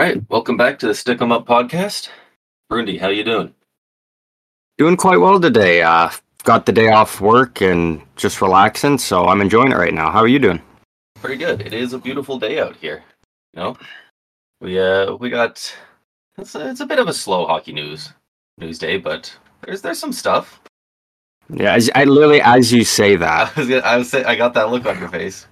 [0.00, 2.08] right, welcome back to the Stick 'em Up podcast.
[2.70, 3.54] Brundy, how you doing?
[4.78, 5.82] Doing quite well today.
[5.82, 6.10] Uh,
[6.44, 10.10] got the day off work and just relaxing, so I'm enjoying it right now.
[10.10, 10.62] How are you doing?
[11.16, 11.60] Pretty good.
[11.60, 13.02] It is a beautiful day out here.
[13.54, 13.76] You know,
[14.60, 15.76] we uh we got
[16.38, 18.12] it's a, it's a bit of a slow hockey news
[18.58, 20.60] news day, but there's there's some stuff.
[21.52, 24.36] Yeah, as, I literally as you say that, I was gonna- I was say- I
[24.36, 25.46] got that look on your face.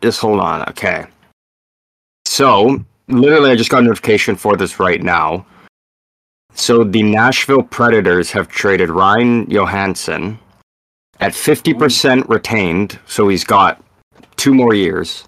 [0.00, 0.68] just hold on.
[0.68, 1.06] Okay.
[2.26, 5.44] So, literally, I just got a notification for this right now.
[6.54, 10.38] So, the Nashville Predators have traded Ryan Johansen
[11.20, 12.98] at 50% retained.
[13.06, 13.82] So, he's got
[14.36, 15.24] two more years.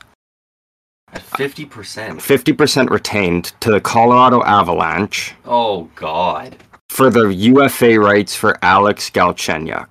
[1.12, 2.20] At fifty percent.
[2.20, 6.56] 50% retained to the Colorado Avalanche Oh God.
[6.88, 9.88] for the UFA rights for Alex Galchenyuk.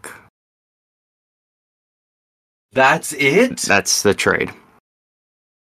[2.72, 3.58] That's it?
[3.60, 4.52] That's the trade.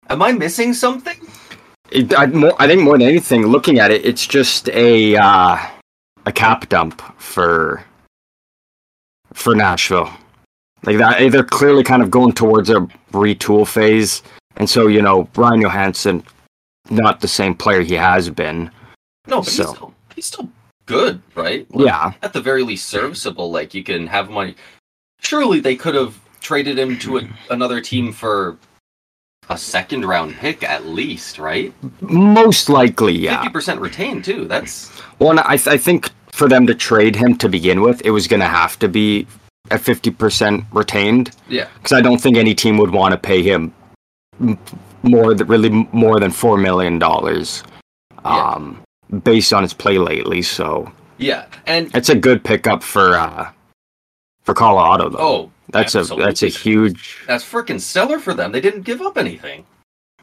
[0.09, 1.19] Am I missing something?
[1.91, 5.57] It, I, more, I think more than anything, looking at it, it's just a uh,
[6.25, 7.83] a cap dump for
[9.33, 10.09] for Nashville.
[10.83, 14.23] Like that, they're clearly kind of going towards a retool phase,
[14.55, 16.23] and so you know Ryan Johansen,
[16.89, 18.71] not the same player he has been.
[19.27, 20.49] No, but So- he's still he's still
[20.85, 21.67] good, right?
[21.75, 23.51] Like, Yeah, At the very least serviceable.
[23.51, 24.55] Like you can have money.
[25.19, 28.57] Surely they could have traded him to a, another team for
[29.51, 31.73] a second round pick at least, right?
[32.01, 33.37] most likely, yeah.
[33.37, 34.45] Fifty percent retained too.
[34.45, 38.11] That's Well, I, th- I think for them to trade him to begin with, it
[38.11, 39.27] was going to have to be
[39.69, 41.31] at fifty percent retained.
[41.49, 41.67] yeah.
[41.75, 43.73] because I don't think any team would want to pay him
[45.03, 47.63] more than really more than four million dollars,
[48.23, 48.53] Yeah.
[48.53, 48.81] um,
[49.23, 50.41] based on his play lately.
[50.41, 51.45] So Yeah.
[51.67, 53.51] And it's a good pickup for uh,
[54.43, 55.19] for Colorado, though.
[55.19, 58.51] oh that's a that's a huge that's freaking stellar for them.
[58.51, 59.65] They didn't give up anything.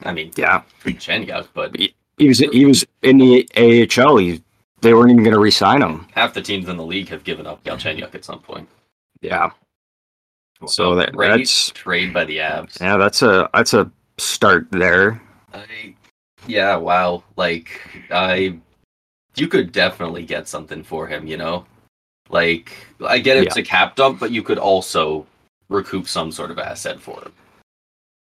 [0.04, 0.62] I mean, yeah.
[0.84, 4.16] Chenyuk, but He was he was in the AHL.
[4.18, 4.42] He,
[4.80, 6.06] they weren't even going to re-sign him.
[6.14, 8.68] half the teams in the league have given up Galchenyuk at some point.
[9.20, 9.50] Yeah,
[10.66, 12.80] So that- that's- trade by the Avs.
[12.80, 12.96] yeah.
[12.96, 15.20] That's a that's a start there.
[15.52, 15.94] I,
[16.46, 17.24] yeah, wow.
[17.36, 17.80] Like
[18.10, 18.58] I,
[19.36, 21.26] you could definitely get something for him.
[21.26, 21.66] You know,
[22.30, 22.72] like
[23.04, 25.26] I get it's a cap dump, but you could also
[25.68, 27.32] recoup some sort of asset for him.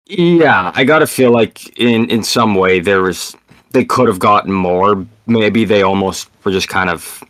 [0.08, 3.36] Yeah, I gotta feel like in in some way there was
[3.72, 5.06] they could have gotten more.
[5.26, 7.24] Maybe they almost were just kind of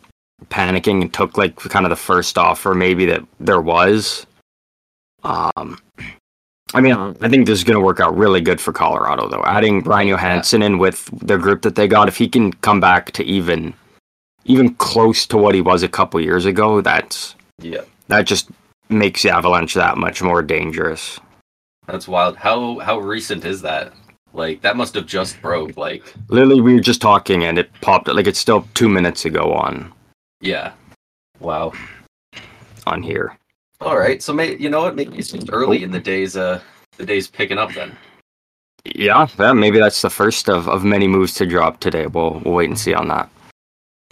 [0.49, 4.27] panicking and took like kind of the first offer maybe that there was.
[5.23, 5.79] Um,
[6.73, 9.43] I mean, I think this is gonna work out really good for Colorado though.
[9.45, 13.11] Adding Ryan Johansen in with the group that they got, if he can come back
[13.13, 13.73] to even
[14.43, 18.49] even close to what he was a couple years ago, that's Yeah, that just
[18.89, 21.19] makes the Avalanche that much more dangerous.
[21.87, 22.37] that's wild.
[22.37, 23.93] How how recent is that?
[24.33, 25.77] Like that must have just broke.
[25.77, 28.07] Like Literally, we were just talking and it popped.
[28.07, 29.93] Like it's still two minutes ago on
[30.41, 30.73] yeah,
[31.39, 31.71] wow.
[32.85, 33.37] on here.
[33.81, 34.95] All right, so may, you know what?
[34.95, 36.37] Maybe it's just early in the days.
[36.37, 36.61] Uh,
[36.97, 37.95] the days picking up then.
[38.85, 39.53] Yeah, yeah.
[39.53, 42.07] Maybe that's the first of, of many moves to drop today.
[42.07, 43.29] We'll we'll wait and see on that.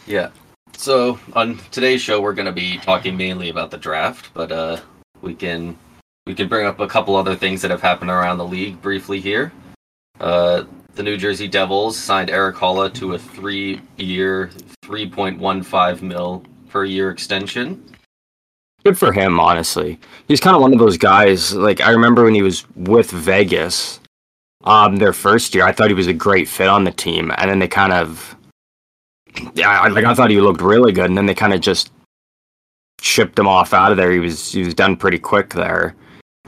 [0.05, 0.29] Yeah.
[0.75, 4.81] So on today's show, we're going to be talking mainly about the draft, but uh,
[5.21, 5.77] we can
[6.25, 9.19] we can bring up a couple other things that have happened around the league briefly
[9.19, 9.51] here.
[10.19, 10.63] Uh,
[10.95, 14.51] the New Jersey Devils signed Erik Haula to a three-year,
[14.83, 17.83] three point one five mil per year extension.
[18.83, 19.97] Good for him, honestly.
[20.27, 21.53] He's kind of one of those guys.
[21.53, 24.01] Like I remember when he was with Vegas,
[24.65, 25.63] um, their first year.
[25.63, 28.35] I thought he was a great fit on the team, and then they kind of,
[29.55, 31.91] yeah, I- like I thought he looked really good, and then they kind of just
[33.01, 34.11] shipped him off out of there.
[34.11, 35.95] He was he was done pretty quick there,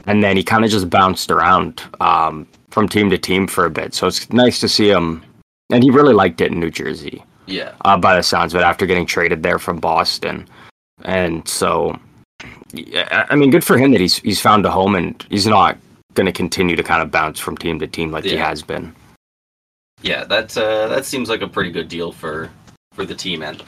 [0.06, 3.70] and then he kind of just bounced around um, from team to team for a
[3.70, 3.94] bit.
[3.94, 5.22] So it's nice to see him,
[5.70, 7.72] and he really liked it in New Jersey Yeah.
[7.84, 10.46] uh, by the sounds of it, after getting traded there from Boston.
[11.04, 11.98] And so,
[13.30, 15.76] I mean, good for him that he's he's found a home and he's not
[16.14, 18.94] going to continue to kind of bounce from team to team like he has been.
[20.02, 22.50] Yeah, that uh, that seems like a pretty good deal for
[22.96, 23.62] for the team and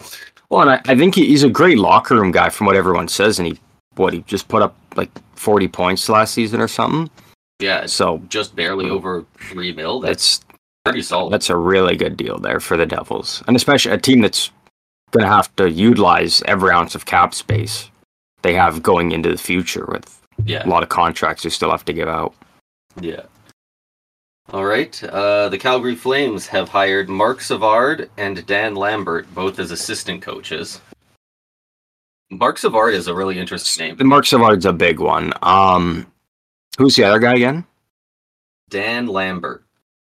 [0.51, 3.39] Well, and I, I think he's a great locker room guy from what everyone says.
[3.39, 3.59] And he,
[3.95, 7.11] what, he just put up like 40 points last season or something.
[7.61, 10.01] yeah, So just barely um, over three mil.
[10.01, 10.49] That's that's
[10.85, 11.33] pretty solid.
[11.33, 14.51] that's a really good deal there for the Devils, and especially a team that's
[15.11, 17.91] going to have to utilize every ounce of cap space
[18.43, 20.67] they have going into the future with yeah.
[20.67, 22.35] a lot of contracts they still have to give out.
[23.01, 23.23] Yeah.
[24.51, 25.03] All right.
[25.05, 30.81] Uh, the Calgary Flames have hired Marc Savard and Dan Lambert, both as assistant coaches.
[32.31, 33.97] Marc Savard is a really interesting name.
[33.97, 34.05] The.
[34.05, 35.33] Marc Savard's a big one.
[35.43, 36.07] Um,
[36.79, 37.65] who's the other guy again?
[38.71, 39.65] Dan Lambert.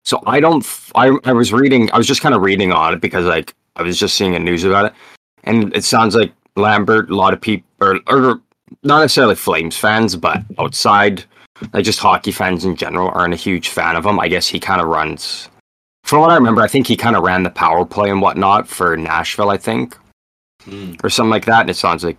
[0.04, 0.62] So I don't.
[0.64, 1.90] f- I I was reading.
[1.92, 4.38] I was just kind of reading on it because like I was just seeing a
[4.38, 4.92] news about it,
[5.44, 7.10] and it sounds like Lambert.
[7.10, 8.40] A lot of people, or or
[8.82, 11.24] not necessarily Flames fans, but outside,
[11.72, 14.18] like just hockey fans in general, aren't a huge fan of him.
[14.20, 15.48] I guess he kind of runs.
[16.04, 18.68] From what I remember, I think he kind of ran the power play and whatnot
[18.68, 19.50] for Nashville.
[19.50, 19.96] I think
[20.64, 20.94] Hmm.
[21.04, 21.60] or something like that.
[21.62, 22.16] And it sounds like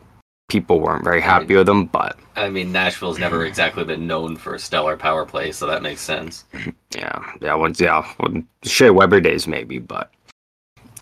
[0.50, 4.56] people weren't very happy with him, but I mean, Nashville's never exactly been known for
[4.56, 6.46] a stellar power play, so that makes sense.
[6.96, 10.12] yeah, yeah, once yeah, well, Shea Weber days maybe, but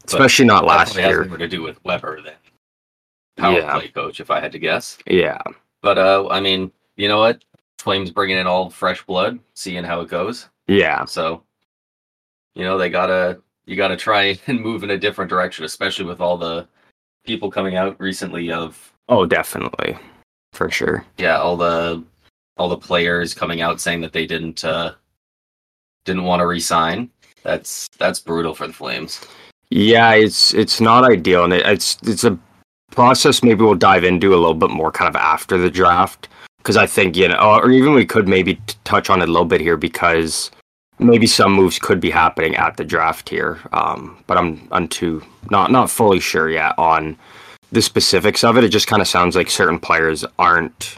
[0.06, 1.26] especially not last probably has year.
[1.26, 2.34] more to do with Weber than
[3.38, 3.74] power Yeah.
[3.78, 4.98] play coach, if I had to guess.
[5.06, 5.40] Yeah,
[5.82, 7.44] But uh, I mean, you know what?
[7.86, 10.50] Flames bringing in all fresh blood, seeing how it goes.
[10.68, 11.44] yeah, So,
[12.56, 16.20] you know, they gotta you gotta try and move in a different direction, especially with
[16.20, 16.68] all the
[17.28, 19.96] people coming out recently of oh, definitely,
[20.52, 21.06] for sure.
[21.20, 22.04] yeah, all the
[22.58, 24.94] all the players coming out saying that they didn't uh
[26.06, 27.12] didn't want to resign.
[27.44, 29.22] That's that's brutal for the Flames.
[29.70, 32.36] Yeah, it's it's not ideal, and it, it's it's a
[32.90, 33.44] process.
[33.44, 36.30] Maybe we'll dive into a little bit more kind of after the draft,
[36.66, 39.32] because I think you know, or even we could maybe t- touch on it a
[39.32, 40.50] little bit here because
[40.98, 43.60] maybe some moves could be happening at the draft here.
[43.72, 45.22] Um, but I'm I'm too
[45.52, 47.18] not not fully sure yet on
[47.72, 48.64] the specifics of it.
[48.64, 50.98] It just kind of sounds like certain players aren't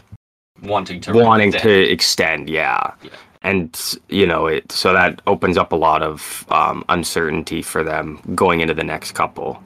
[0.62, 1.62] Wanting to wanting extend.
[1.64, 2.92] to extend yeah.
[3.02, 3.10] Yeah.
[3.42, 8.20] and you know it so that opens up a lot of um, uncertainty for them
[8.34, 9.62] going into the next couple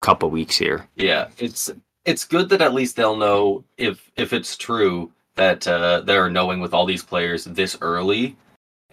[0.00, 1.70] couple weeks here Yeah, it's
[2.04, 6.60] it's good that at least they'll know if if it's true that uh, they're knowing
[6.60, 8.36] with all these players this early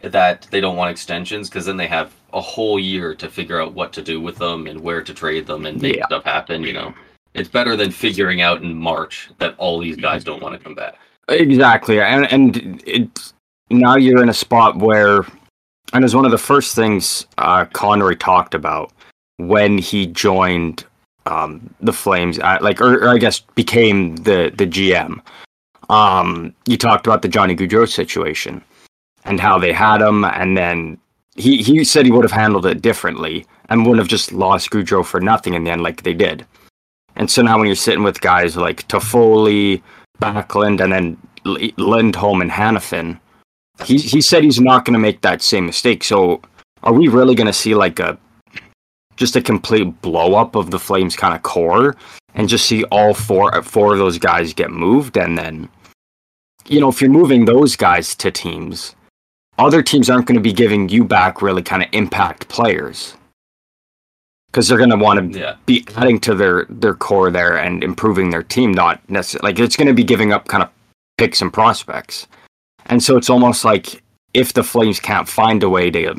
[0.01, 3.73] that they don't want extensions because then they have a whole year to figure out
[3.73, 6.05] what to do with them and where to trade them and make Yeah.
[6.05, 6.63] stuff happen.
[6.63, 6.93] You know,
[7.33, 10.75] it's better than figuring out in March that all these guys don't want to come
[10.75, 10.95] back.
[11.27, 13.33] exactly and and it
[13.69, 15.19] now you're in a spot where
[15.93, 18.91] and it's one of the first things uh, Conroy talked about
[19.37, 20.85] when he joined
[21.27, 25.21] um, the Flames, uh, like or, or I guess became the the GM.
[25.89, 28.63] Um, you talked about the Johnny Gaudreau situation
[29.25, 30.97] and how they had him, and then
[31.35, 35.05] he he said he would have handled it differently and wouldn't have just lost Gaudreau
[35.05, 36.45] for nothing in the end, like they did.
[37.15, 39.81] And so now when you're sitting with guys like Toffoli,
[40.21, 41.17] Backlund, and then
[41.77, 43.19] Lindholm and Hanifin,
[43.83, 46.03] he he said he's not going to make that same mistake.
[46.03, 46.41] So
[46.83, 48.17] are we really going to see like a
[49.15, 51.95] just a complete blow up of the Flames kind of core
[52.35, 55.69] and just see all four four of those guys get moved and then
[56.69, 58.95] you know if you're moving those guys to teams
[59.59, 63.13] other teams aren't going to be giving you back really kind of impact players.
[64.47, 67.83] Because they're going to want to Yeah, be adding to their their core there and
[67.83, 70.69] improving their team not necessarily like it's going to be giving up kind of
[71.17, 72.25] picks and prospects.
[72.87, 74.01] And so it's almost like
[74.33, 76.15] if the flames can't find a way to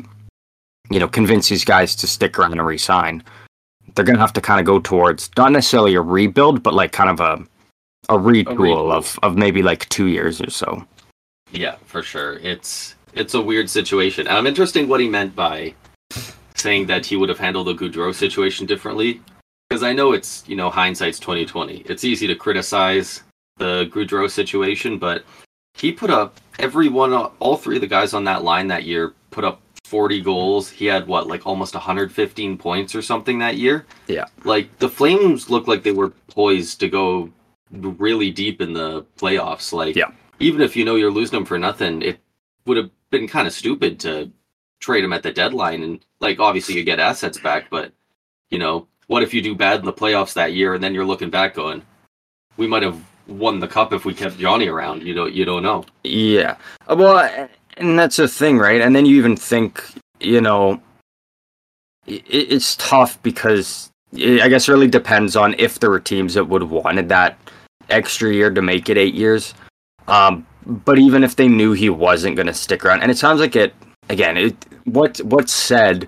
[0.89, 3.23] you know convince these guys to stick around and resign
[3.95, 6.91] they're going to have to kind of go towards not necessarily a rebuild but like
[6.91, 7.43] kind of a
[8.09, 8.91] a retool, retool.
[8.91, 10.85] of of maybe like 2 years or so
[11.51, 12.37] yeah, for sure.
[12.39, 14.27] It's it's a weird situation.
[14.27, 15.73] I'm interested what he meant by
[16.55, 19.21] saying that he would have handled the Gaudreau situation differently.
[19.69, 21.79] Because I know it's you know hindsight's 2020.
[21.85, 23.23] It's easy to criticize
[23.57, 25.23] the Gaudreau situation, but
[25.73, 29.13] he put up every one, all three of the guys on that line that year
[29.29, 30.69] put up 40 goals.
[30.69, 33.85] He had what like almost 115 points or something that year.
[34.07, 34.25] Yeah.
[34.45, 37.29] Like the Flames looked like they were poised to go
[37.71, 39.73] really deep in the playoffs.
[39.73, 40.11] Like Yeah.
[40.39, 42.19] even if you know you're losing them for nothing, it
[42.65, 44.31] would have been kind of stupid to
[44.79, 47.91] trade him at the deadline and like obviously you get assets back, but
[48.49, 51.05] you know, what if you do bad in the playoffs that year and then you're
[51.05, 51.81] looking back going,
[52.57, 55.03] we might have won the cup if we kept Johnny around.
[55.03, 55.85] You don't you don't know.
[56.03, 56.55] Yeah.
[56.89, 58.81] Uh, Well, and that's the thing, right?
[58.81, 59.83] And then you even think,
[60.19, 60.81] you know,
[62.07, 66.45] it's tough because i I guess it really depends on if there were teams that
[66.45, 67.37] would have wanted that
[67.89, 69.53] extra year to make it eight years.
[70.07, 73.39] Um, but even if they knew he wasn't going to stick around, and it sounds
[73.39, 73.73] like it
[74.09, 76.07] again, it what what's said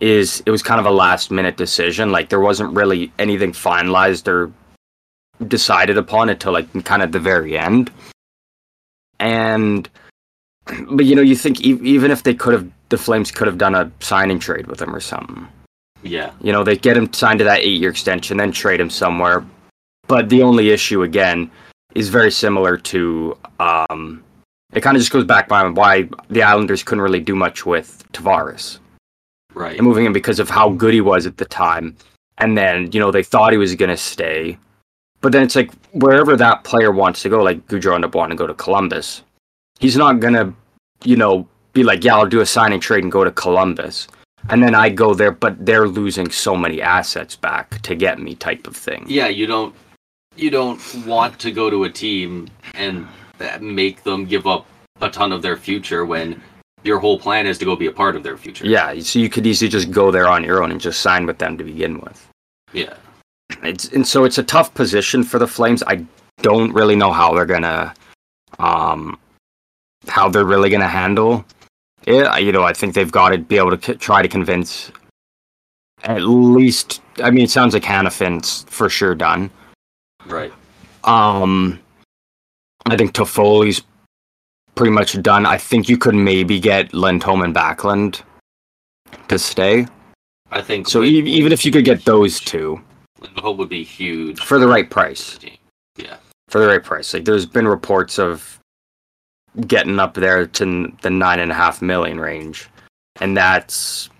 [0.00, 2.12] is it was kind of a last minute decision.
[2.12, 4.52] Like there wasn't really anything finalized or
[5.46, 7.90] decided upon until like kind of the very end.
[9.18, 9.88] And
[10.90, 13.58] but you know, you think e- even if they could have, the Flames could have
[13.58, 15.46] done a signing trade with him or something.
[16.02, 16.32] Yeah.
[16.40, 19.44] You know, they get him signed to that eight-year extension, then trade him somewhere.
[20.06, 21.50] But the only issue again
[21.94, 23.36] is very similar to.
[23.60, 24.22] Um,
[24.72, 28.04] it kind of just goes back by why the Islanders couldn't really do much with
[28.12, 28.78] Tavares
[29.54, 29.76] Right.
[29.78, 31.96] and moving him because of how good he was at the time.
[32.38, 34.58] And then, you know, they thought he was going to stay.
[35.20, 38.36] But then it's like wherever that player wants to go, like Gaudreau ended up wanting
[38.36, 39.22] to go to Columbus,
[39.78, 40.52] he's not going to,
[41.04, 44.08] you know, be like, yeah, I'll do a signing trade and go to Columbus.
[44.50, 48.34] And then I go there, but they're losing so many assets back to get me,
[48.34, 49.04] type of thing.
[49.06, 49.74] Yeah, you don't
[50.36, 53.06] you don't want to go to a team and
[53.60, 54.66] make them give up
[55.00, 56.40] a ton of their future when
[56.82, 58.66] your whole plan is to go be a part of their future.
[58.66, 61.38] Yeah, so you could easily just go there on your own and just sign with
[61.38, 62.28] them to begin with.
[62.72, 62.94] Yeah.
[63.62, 65.82] It's and so it's a tough position for the Flames.
[65.86, 66.04] I
[66.42, 67.94] don't really know how they're gonna,
[68.58, 69.18] um,
[70.08, 71.44] how they're really gonna handle
[72.06, 72.42] it.
[72.42, 74.90] You know, I think they've got to be able to try to convince
[76.02, 77.00] at least.
[77.22, 79.50] I mean, it sounds like Hanifin's for sure done.
[80.26, 80.52] Right.
[81.04, 81.80] Um,
[82.86, 83.82] I think Toffoli's
[84.74, 85.46] pretty much done.
[85.46, 88.22] I think you could maybe get Lindholm and Backlund
[89.28, 89.86] to stay.
[90.50, 92.80] I think So e- even if you could get those two
[93.20, 95.38] Lindholm would be huge for the right price.
[95.96, 96.16] Yeah.
[96.48, 98.58] for the right price, like there's been reports of
[99.66, 102.68] getting up there to the nine and a half million range,
[103.20, 104.13] and that's that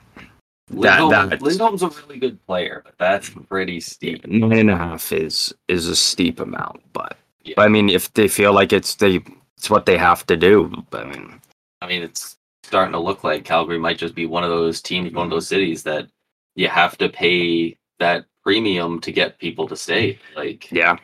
[0.74, 4.26] Lindholm, that's Lindholm's a really good player, but that's pretty steep.
[4.26, 7.16] nine and a half is is a steep amount, but.
[7.44, 7.54] Yeah.
[7.58, 9.22] I mean, if they feel like it's they,
[9.58, 10.72] it's what they have to do.
[10.92, 11.40] I mean,
[11.82, 15.12] I mean, it's starting to look like Calgary might just be one of those teams,
[15.12, 16.08] one of those cities that
[16.54, 20.18] you have to pay that premium to get people to stay.
[20.34, 20.96] Like, yeah,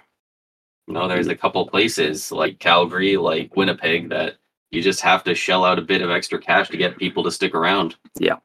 [0.87, 4.37] you know, there's a couple places like Calgary, like Winnipeg, that
[4.71, 7.31] you just have to shell out a bit of extra cash to get people to
[7.31, 7.97] stick around.
[8.19, 8.37] yeah.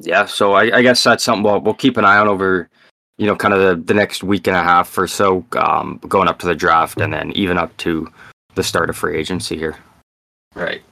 [0.00, 2.68] Yeah, so I, I guess that's something we'll we'll keep an eye on over,
[3.16, 6.28] you know, kind of the, the next week and a half or so, um, going
[6.28, 8.10] up to the draft and then even up to
[8.54, 9.76] the start of free agency here.
[10.54, 10.82] Right.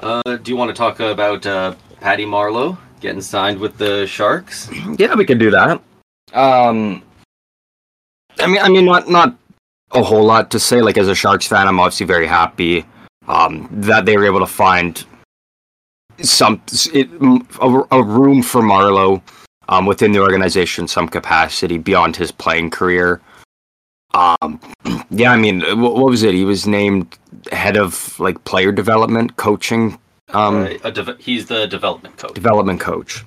[0.00, 4.68] Uh, do you want to talk about uh, Patty Marleau getting signed with the Sharks?
[4.98, 5.80] Yeah, we could do that.
[6.32, 7.02] Um,
[8.40, 9.36] I mean, I mean, not not
[9.92, 10.80] a whole lot to say.
[10.80, 12.84] Like as a Sharks fan, I'm obviously very happy
[13.28, 15.04] um, that they were able to find
[16.20, 16.60] some
[16.92, 17.08] it,
[17.60, 19.22] a, a room for Marleau
[19.68, 23.20] um, within the organization, some capacity beyond his playing career.
[24.14, 24.60] Um,
[25.10, 26.34] yeah, I mean, what, what was it?
[26.34, 27.18] He was named
[27.50, 29.98] head of like player development, coaching,
[30.32, 32.34] um, Uh, a deve- he's the development coach.
[32.34, 33.24] development coach.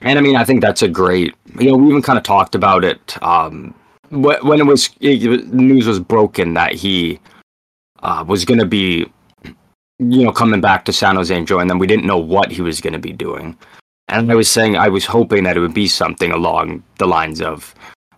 [0.00, 1.34] And I mean, I think that's a great.
[1.58, 3.74] You know, we even kind of talked about it um,
[4.10, 7.18] when it was it, news was broken that he
[8.02, 9.06] uh, was going to be,
[9.98, 11.78] you know, coming back to San Jose and join them.
[11.78, 13.56] We didn't know what he was going to be doing,
[14.08, 17.40] and I was saying I was hoping that it would be something along the lines
[17.40, 17.74] of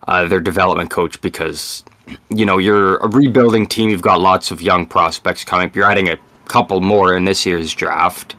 [0.07, 1.83] uh, their development coach because
[2.29, 3.89] you know you're a rebuilding team.
[3.89, 5.75] You've got lots of young prospects coming up.
[5.75, 8.35] You're adding a couple more in this year's draft,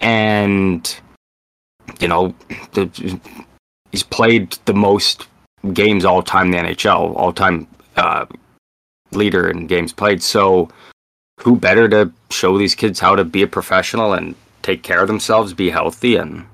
[0.00, 0.96] and
[2.00, 2.34] you know
[2.72, 3.20] the,
[3.92, 5.26] he's played the most
[5.72, 7.66] games all time in the NHL, all time
[7.96, 8.24] uh,
[9.12, 10.22] leader in games played.
[10.22, 10.70] So
[11.44, 15.08] who better to show these kids how to be a professional and take care of
[15.08, 16.46] themselves, be healthy, and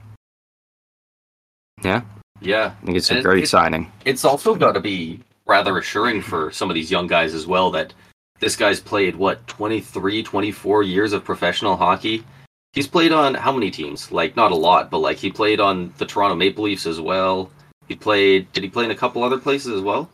[1.83, 2.03] yeah,
[2.41, 2.73] Yeah.
[2.83, 3.91] I think it's a great it- signing.
[4.05, 7.71] It's also got to be rather assuring for some of these young guys as well
[7.71, 7.93] that
[8.41, 12.25] this guy's played, what, 23, 24 years of professional hockey?
[12.73, 14.11] He's played on how many teams?
[14.13, 17.51] Like, not a lot, but like he played on the Toronto Maple Leafs as well.
[17.89, 20.09] He played, did he play in a couple other places as well?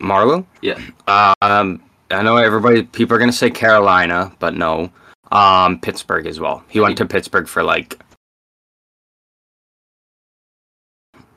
[0.00, 0.44] Marleau?
[0.62, 0.80] Yeah.
[1.40, 4.90] Um, I know everybody, people are going to say Carolina, but no.
[5.32, 6.64] Um, Pittsburgh as well.
[6.68, 8.00] He went to Pittsburgh for like.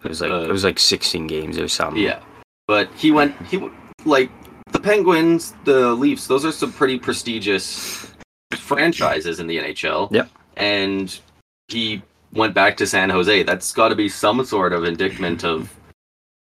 [0.03, 2.01] It was like Uh, it was like 16 games or something.
[2.01, 2.21] Yeah.
[2.67, 3.67] But he went, he,
[4.05, 4.29] like,
[4.71, 8.13] the Penguins, the Leafs, those are some pretty prestigious
[8.55, 10.11] franchises in the NHL.
[10.11, 10.29] Yep.
[10.57, 11.19] And
[11.67, 13.43] he went back to San Jose.
[13.43, 15.73] That's got to be some sort of indictment of,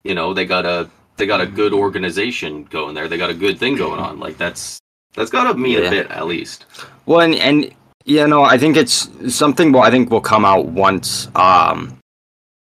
[0.04, 3.08] you know, they got a they got a good organization going there.
[3.08, 4.20] They got a good thing going on.
[4.20, 4.80] Like that's
[5.16, 5.88] that's got to mean Yeah.
[5.88, 6.66] a bit at least.
[7.06, 7.72] Well, and, and
[8.06, 9.72] you know, I think it's something.
[9.72, 11.98] Well, I think will come out once, um,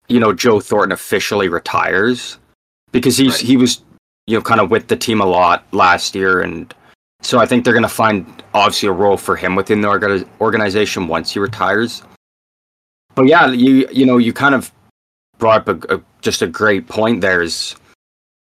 [0.08, 2.38] you know, Joe Thornton officially retires,
[2.92, 3.40] because he's Right.
[3.40, 3.82] he was,
[4.26, 6.72] you know, kind of with the team a lot last year, and
[7.22, 10.26] so I think they're going to find obviously a role for him within the orga-
[10.40, 12.02] organization once he retires.
[13.14, 14.72] But yeah, you you know, you kind of
[15.38, 17.20] brought up a, a, just a great point.
[17.20, 17.76] There's,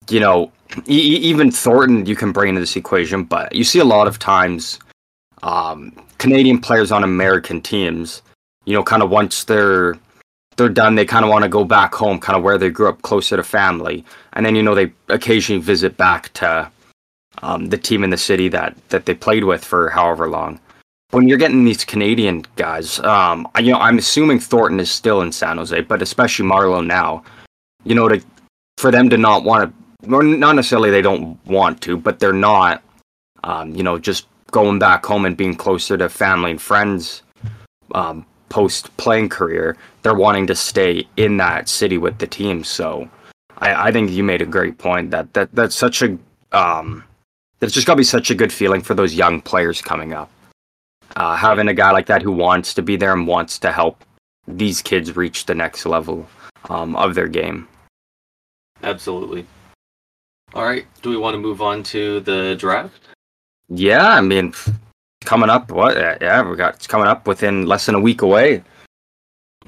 [0.08, 0.52] you know,
[0.86, 4.18] e- even Thornton you can bring into this equation, but you see a lot of
[4.18, 4.78] times
[5.42, 8.22] um, Canadian players on American teams,
[8.64, 9.96] you know, kind of once they're
[10.56, 12.88] they're done, they kind of want to go back home, kind of where they grew
[12.88, 16.70] up, closer to family, and then you know they occasionally visit back to
[17.42, 20.60] um, the team in the city that that they played with for however long.
[21.10, 25.32] When you're getting these Canadian guys, um, you know, I'm assuming Thornton is still in
[25.32, 27.24] San Jose, but especially Marleau now,
[27.84, 28.20] you know, to
[28.76, 32.83] for them to not want to, not necessarily they don't want to, but they're not,
[33.45, 37.23] um, you know, just going back home and being closer to family and friends
[37.95, 42.64] um, post playing career, they're wanting to stay in that city with the team.
[42.64, 43.09] So
[43.59, 46.19] I, I think you made a great point that, that that's such a
[46.52, 47.05] um,
[47.61, 50.31] it's just got to be such a good feeling for those young players coming up.
[51.17, 54.05] Uh, having a guy like that who wants to be there and wants to help
[54.47, 56.26] these kids reach the next level
[56.69, 57.67] um, of their game.
[58.83, 59.45] Absolutely.
[60.55, 60.87] All right.
[61.02, 63.09] Do we want to move on to the draft?
[63.69, 64.55] Yeah, I mean,
[65.25, 65.71] coming up.
[65.71, 65.97] What?
[65.97, 68.62] Yeah, we got it's coming up within less than a week away.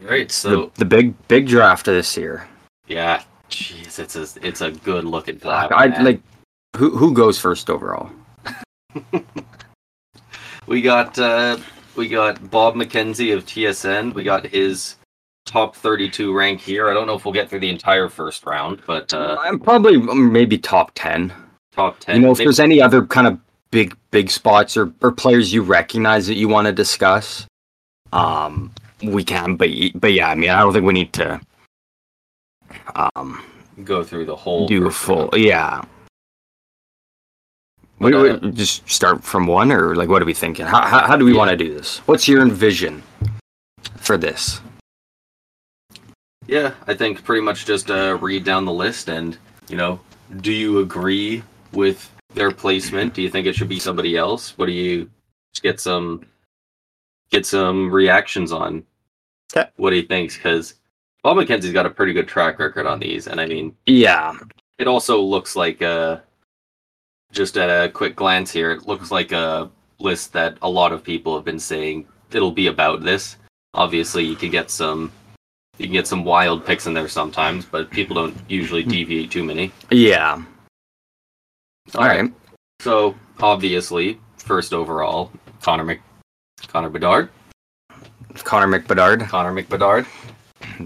[0.01, 0.31] Right.
[0.31, 2.49] So the, the big big draft of this year.
[2.87, 5.73] yeah, jeez, it's a it's a good looking draft.
[5.75, 6.05] I man.
[6.05, 6.21] like
[6.77, 8.11] who who goes first overall.
[10.71, 11.59] We got uh,
[11.97, 14.15] we got Bob McKenzie of TSN.
[14.15, 14.95] We got his
[15.51, 16.89] top 32 rank here.
[16.89, 19.97] I don't know if we'll get through the entire first round, but uh, I'm probably
[19.97, 21.33] um, maybe top ten.
[21.73, 22.17] top 10.
[22.17, 23.39] You know, if Maybe- there's any other kind of
[23.73, 27.47] big big spots or, or players you recognize that you want to discuss,
[28.13, 29.57] um, we can.
[29.57, 31.41] But but yeah, I mean, I don't think we need to
[32.95, 33.43] um
[33.85, 35.29] go through the whole do a full.
[35.31, 35.37] round.
[35.39, 35.83] Yeah.
[37.99, 40.65] We, But, uh, we just start from one, or like, what are we thinking?
[40.65, 41.39] How how, how do we Yeah.
[41.39, 41.99] want to do this?
[42.07, 43.03] What's your vision
[43.99, 44.61] for this?
[46.51, 49.39] Yeah, I think pretty much just uh, read down the list and,
[49.69, 50.01] you know,
[50.41, 53.15] do you agree with their placement?
[53.15, 54.59] Do you think it should be somebody else?
[54.59, 55.09] What do you
[55.55, 56.27] just get some
[57.31, 58.83] get some reactions on
[59.57, 59.71] Okay.
[59.77, 60.37] what he thinks?
[60.37, 60.75] Because
[61.23, 64.35] Bob McKenzie's got a pretty good track record on these, and I mean, Yeah,
[64.79, 66.19] it also looks like uh
[67.31, 71.05] just at a quick glance here, it looks like a list that a lot of
[71.05, 73.37] people have been saying it'll be about this.
[73.75, 75.13] Obviously, you can get some
[75.81, 79.43] you can get some wild picks in there sometimes, but people don't usually deviate too
[79.43, 79.73] many.
[79.91, 80.43] yeah.
[81.95, 82.31] All right.
[82.81, 85.33] So obviously, first overall,
[85.63, 86.01] Connor Mc
[86.69, 87.31] Connor Bedard.
[88.45, 89.27] Connor McBedard.
[89.29, 90.07] Connor McBedard.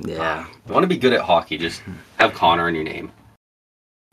[0.06, 0.46] Yeah.
[0.68, 1.58] I want to be good at hockey.
[1.58, 1.82] Just
[2.18, 3.12] have Connor in your name.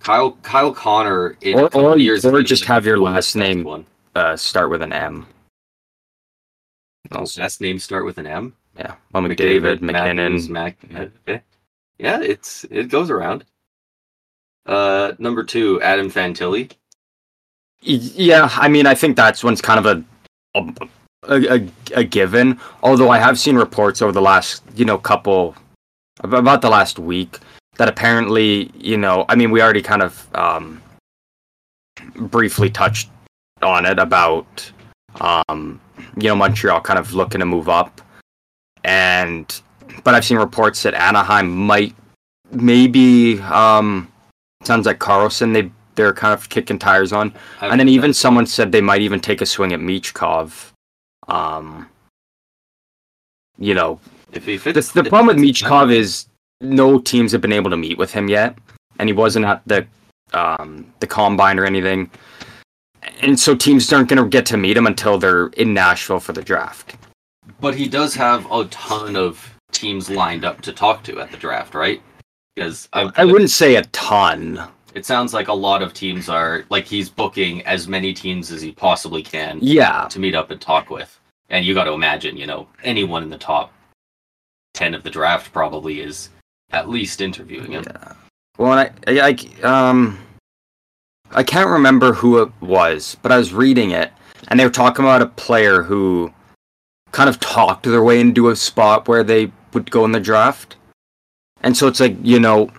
[0.01, 3.63] Kyle Kyle Connor in Or- or- years or just have your last name.
[3.63, 3.85] One.
[4.15, 5.27] Uh, start with an M.
[7.17, 8.53] His last name start with an M.
[8.81, 8.95] Yeah.
[9.13, 10.51] Well, McDavid, Matthews, MacKinnon.
[10.51, 10.77] Mac.
[11.27, 11.41] Okay.
[11.99, 13.45] Yeah, it's it goes around.
[14.65, 16.71] Uh, number two, Adam Fantilli.
[17.81, 20.03] Yeah, I mean, I think that's one's kind of a
[21.27, 22.59] a, a a given.
[22.81, 25.55] Although I have seen reports over the last, you know, couple
[26.21, 27.37] about the last week
[27.77, 30.81] that apparently, you know, I mean, we already kind of um,
[32.15, 33.09] briefly touched
[33.61, 34.71] on it about,
[35.19, 35.79] um,
[36.17, 38.01] you know, Montreal kind of looking to move up,
[38.83, 39.61] and
[40.03, 41.95] but I've seen reports that Anaheim might
[42.51, 44.11] maybe um,
[44.63, 47.33] sounds like Carlsson they they're kind of kicking tires on.
[47.61, 50.71] And then even someone said they might even take a swing at Michkov.
[51.27, 51.87] Um,
[53.57, 53.99] you know,
[54.31, 56.27] if he fits, the, the problem with Michkov is
[56.61, 58.57] no teams have been able to meet with him yet,
[58.99, 59.85] and he wasn't at the
[60.33, 62.09] um, the combine or anything,
[63.21, 66.33] and so teams aren't going to get to meet him until they're in Nashville for
[66.33, 66.95] the draft.
[67.59, 71.37] But he does have a ton of teams lined up to talk to at the
[71.37, 72.01] draft, right?
[72.55, 74.61] Because I, I wouldn't say a ton.
[74.93, 78.61] It sounds like a lot of teams are like he's booking as many teams as
[78.61, 81.17] he possibly can Yeah, to meet up and talk with.
[81.49, 83.73] And you got to imagine, you know, anyone in the top
[84.73, 86.29] ten of the draft probably is
[86.71, 87.83] at least interviewing him.
[87.87, 88.13] Yeah.
[88.57, 90.19] Well, I, I, I, um,
[91.31, 94.11] I can't remember who it was, but I was reading it,
[94.49, 96.33] and they were talking about a player who
[97.11, 100.75] kind of talked their way into a spot where they would go in the draft.
[101.61, 102.71] And so it's like, you know,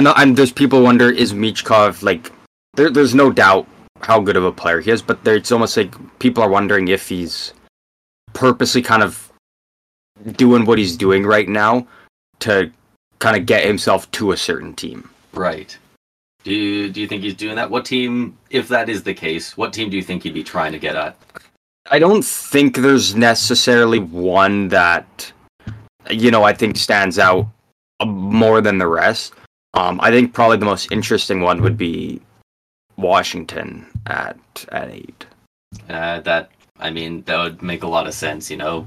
[0.00, 2.32] know, and there's people wonder is Michkov like?
[2.74, 3.66] There, there's no doubt
[4.02, 6.88] how good of a player he is, but there, it's almost like people are wondering
[6.88, 7.52] if he's
[8.34, 9.32] purposely kind of
[10.32, 11.86] doing what he's doing right now
[12.40, 12.70] to
[13.18, 15.10] kind of get himself to a certain team.
[15.32, 15.76] Right.
[16.44, 17.70] Do you, do you think he's doing that?
[17.70, 20.72] What team, if that is the case, what team do you think he'd be trying
[20.72, 21.16] to get at?
[21.90, 25.32] I don't think there's necessarily one that
[26.10, 27.46] you know I think stands out
[28.04, 29.34] more than the rest.
[29.74, 32.20] Um, I think probably the most interesting one would be
[32.96, 34.36] Washington at
[34.72, 35.26] at eight.
[35.88, 38.50] Uh, that I mean, that would make a lot of sense.
[38.50, 38.86] You know,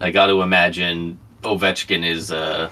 [0.00, 2.70] I got to imagine Ovechkin is uh,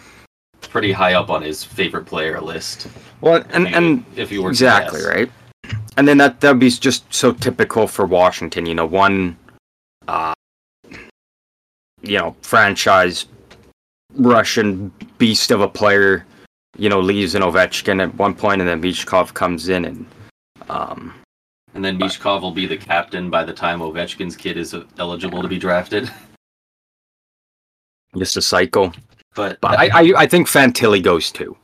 [0.63, 2.89] pretty high up on his favorite player list.
[3.21, 5.31] Well, and If you- and if you were to exactly right.
[5.97, 8.67] And then that that'd be just so typical for Washington.
[8.67, 9.37] You know, one,
[10.09, 10.33] uh,
[12.03, 13.27] you know, franchise
[14.15, 16.27] Russian beast of a player.
[16.79, 20.07] You know, leaves an Ovechkin at one point, and then Michkov comes in and,
[20.71, 21.13] um,
[21.75, 25.49] And then Michkov will be the captain by the time Ovechkin's kid is eligible to
[25.49, 26.11] be drafted.
[28.17, 28.93] Just a cycle.
[29.35, 31.57] But, But I, I, I think Fantilli goes too.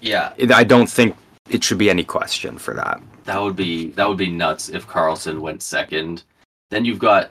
[0.00, 1.16] yeah, I don't think
[1.48, 3.00] it should be any question for that.
[3.24, 6.24] that would be that would be nuts if Carlsson went second.
[6.70, 7.30] Then you've got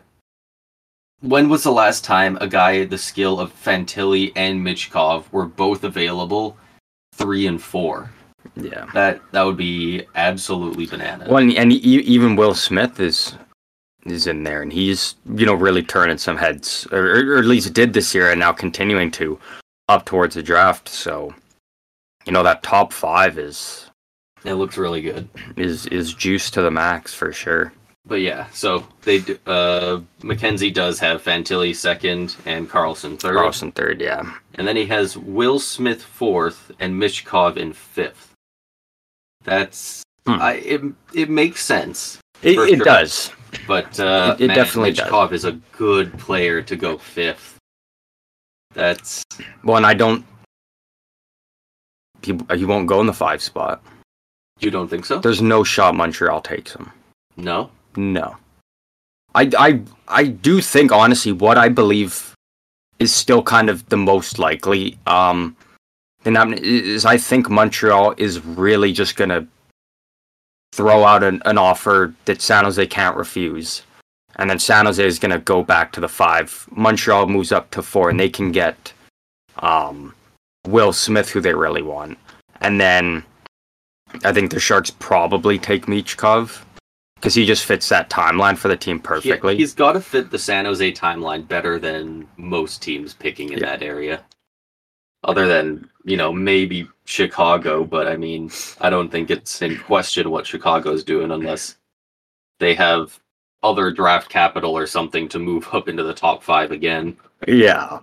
[1.22, 5.84] when was the last time a guy the skill of Fantilli and Michkov were both
[5.84, 6.58] available
[7.14, 8.12] three and four?
[8.56, 8.88] Yeah.
[8.94, 11.30] That that would be absolutely bananas.
[11.30, 13.36] Well, and, and e- even Will Smith is
[14.06, 17.74] is in there, and he's you know really turning some heads, or, or at least
[17.74, 19.40] did this year, and now continuing to
[19.90, 20.90] up towards the draft.
[20.90, 21.34] So,
[22.26, 23.90] you know that top five is
[24.44, 25.30] It looks really good.
[25.56, 27.72] is is juice to the max for sure.
[28.06, 33.36] But yeah, so they d- uh McKenzie does have Fantilli second and Carlsson third.
[33.36, 34.24] Carlsson third, yeah.
[34.56, 38.32] And then he has Will Smith fourth and Michkov in fifth.
[39.44, 40.38] That's Hmm.
[40.42, 40.82] I it
[41.14, 42.20] it makes sense.
[42.44, 42.86] It, it sure.
[42.86, 43.32] does.
[43.68, 45.32] But uh It- it man, definitely does.
[45.32, 47.58] Is a good player to go fifth.
[48.74, 49.24] That's
[49.64, 50.26] Well, and I don't.
[52.24, 53.84] He, he won't go in the five spot.
[54.60, 55.20] you don't think so?
[55.20, 56.92] There's no shot Montreal takes him.
[57.36, 57.72] No?
[57.96, 58.38] No.
[59.34, 62.34] I, I, I do think, honestly, what I believe
[63.00, 64.98] is still kind of the most likely.
[65.08, 65.56] Um,
[66.26, 69.48] and I'm, is I think Montreal is really just going to
[70.74, 73.84] throw out an, an offer that San Jose can't refuse.
[74.36, 76.68] And then San Jose is going to go back to the five.
[76.72, 78.94] Montreal moves up to four, and they can get
[79.60, 80.14] um,
[80.68, 82.18] Will Smith, who they really want.
[82.62, 83.24] And then
[84.24, 86.64] I think the Sharks probably take Michkov
[87.22, 89.56] because he just fits that timeline for the team He, perfectly.
[89.56, 93.68] he's got to fit the San Jose timeline better than most teams picking in Yeah.
[93.68, 94.24] that area.
[95.24, 98.50] Other than, you know, maybe Chicago, but I mean,
[98.82, 101.78] I don't think it's in question what Chicago's doing unless
[102.60, 103.20] they have
[103.62, 107.16] other draft capital or something to move up into the top five again.
[107.48, 108.00] yeah.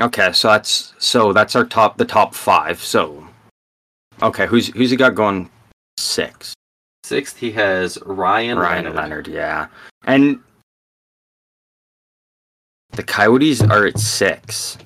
[0.00, 2.82] Okay, so that's so that's our top the top five.
[2.82, 3.26] So
[4.22, 5.48] okay, who's who's he got going
[5.98, 6.54] six?
[7.06, 8.96] Sixth, he has Ryan, Ryan Leonard.
[8.96, 9.68] Leonard, yeah.
[10.06, 10.40] And
[12.90, 14.76] the Coyotes are at six.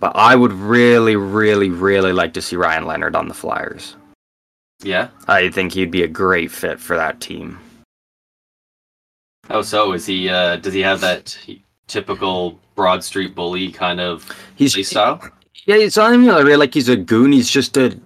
[0.00, 3.96] But I would really, really, really like to see Ryan Leonard on the Flyers.
[4.82, 5.08] Yeah.
[5.28, 7.58] I think he'd be a great fit for that team.
[9.50, 10.30] Oh, so is he?
[10.30, 11.36] Uh, does he have that
[11.86, 15.20] typical Broad Street bully kind of He's play style?
[15.66, 17.30] Yeah, it's not even really like he's a goon.
[17.30, 18.00] He's just a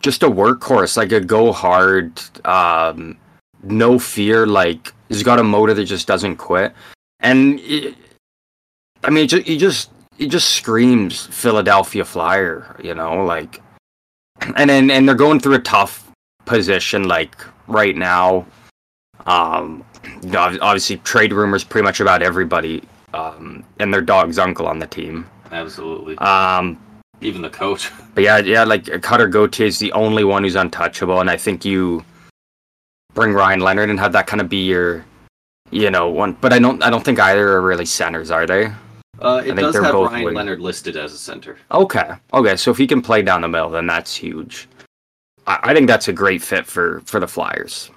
[0.00, 3.18] just a workhorse, like a go hard, um,
[3.62, 4.46] no fear.
[4.46, 6.72] Like he's got a motor that just doesn't quit.
[7.20, 7.94] And it,
[9.04, 13.62] I mean, he just he just screams Philadelphia Flyer, you know, like.
[14.56, 16.10] And then and they're going through a tough
[16.46, 17.36] position, like
[17.66, 18.46] right now.
[19.26, 19.84] Um,
[20.22, 22.82] you know, obviously trade rumors pretty much about everybody,
[23.12, 25.28] um, and their dog's uncle on the team.
[25.52, 26.16] Absolutely.
[26.18, 26.78] Um,
[27.20, 27.90] Even the coach.
[28.14, 31.64] but yeah, yeah, like Cutter Gauthier is the only one who's untouchable, and I think
[31.64, 32.04] you
[33.14, 35.04] bring Ryan Leonard and have that kind of be your,
[35.70, 36.32] you know, one.
[36.40, 38.72] But I don't, I don't think either are really centers, are they?
[39.20, 40.34] Uh, it think does they're have both Ryan wing.
[40.34, 41.58] Leonard listed as a center.
[41.70, 42.56] Okay, okay.
[42.56, 44.68] So if he can play down the middle, then that's huge.
[45.46, 47.90] I, I think that's a great fit for for the Flyers.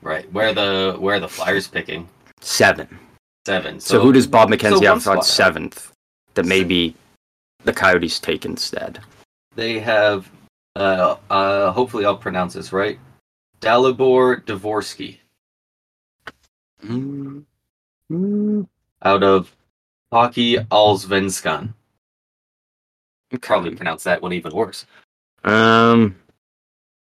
[0.00, 0.30] Right.
[0.32, 2.08] Where the where are the Flyers picking
[2.40, 2.88] Seven.
[3.46, 3.80] seven.
[3.80, 5.92] So, who does Bob McKenzie so have on seventh?
[6.34, 6.94] That maybe
[7.66, 9.00] the Coyotes take instead.
[9.54, 10.30] they have?
[10.74, 12.98] Uh, uh, hopefully I'll pronounce this right.
[13.60, 15.18] Dalibor Dvorsky
[19.02, 19.56] out of
[20.12, 21.74] Hockey Allsvenskan.
[23.40, 24.86] Probably pronounce that one even worse.
[25.44, 26.16] Um.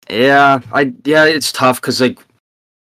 [0.09, 2.19] Yeah, I yeah, it's tough because like,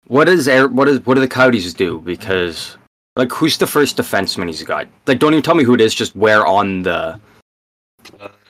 [0.05, 1.99] what is Air, what is what do the Coyotes do?
[1.99, 2.77] Because
[3.17, 4.87] like, who's the first defenseman he's got?
[5.07, 5.93] Like, don't even tell me who it is.
[5.93, 7.19] Just where on the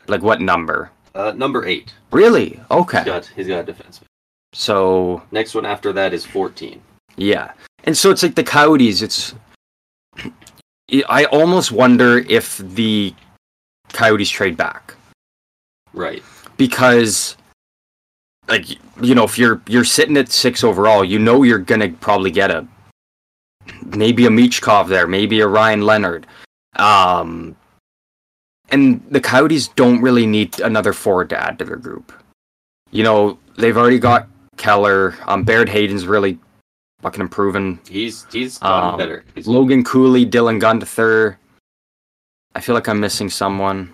[0.07, 0.91] like what number?
[1.15, 1.93] Uh, number eight.
[2.11, 2.59] Really?
[2.71, 2.99] Okay.
[2.99, 4.03] He's got he's got a defenseman.
[4.53, 6.81] So Next one after that is fourteen.
[7.15, 7.51] yeah,
[7.83, 9.01] and so it's like the Coyotes.
[9.01, 9.33] It's
[11.09, 13.13] I almost wonder if the
[13.93, 14.93] Coyotes trade back.
[15.93, 16.23] Right.
[16.57, 17.35] because
[18.47, 18.69] like
[19.01, 22.51] you know if you're you're sitting at six overall you know you're gonna probably get
[22.51, 22.67] a
[23.83, 26.27] maybe a Michkov there maybe a Ryan Leonard
[26.75, 27.55] um
[28.69, 32.11] and the Coyotes don't really need another forward to add to their group
[32.91, 34.27] you know they've already got
[34.57, 36.37] Keller um Barrett Hayton's really
[37.01, 39.23] fucking improving He's he's gotten Um, better.
[39.35, 41.37] He's, Logan Cooley Dylan Guenther
[42.55, 43.91] I feel like I'm missing someone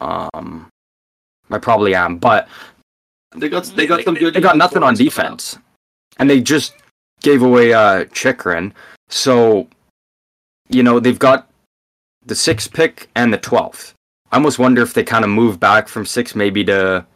[0.00, 0.68] um
[1.50, 2.48] I probably am but
[3.34, 4.34] they got they got some good.
[4.34, 5.38] they got nothing on forwards coming up.
[5.38, 5.58] defense.
[6.18, 6.74] and they just
[7.22, 8.72] gave away uh Chychrun.
[9.08, 9.68] So,
[10.68, 11.48] you know, they've got
[12.26, 13.94] the sixth pick and the twelfth.
[14.32, 17.06] I almost wonder if they kind of move back from six, maybe to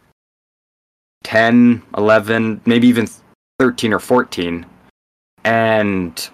[1.24, 3.08] 10, 11, maybe even
[3.58, 4.64] 13 or 14.
[5.44, 6.30] And,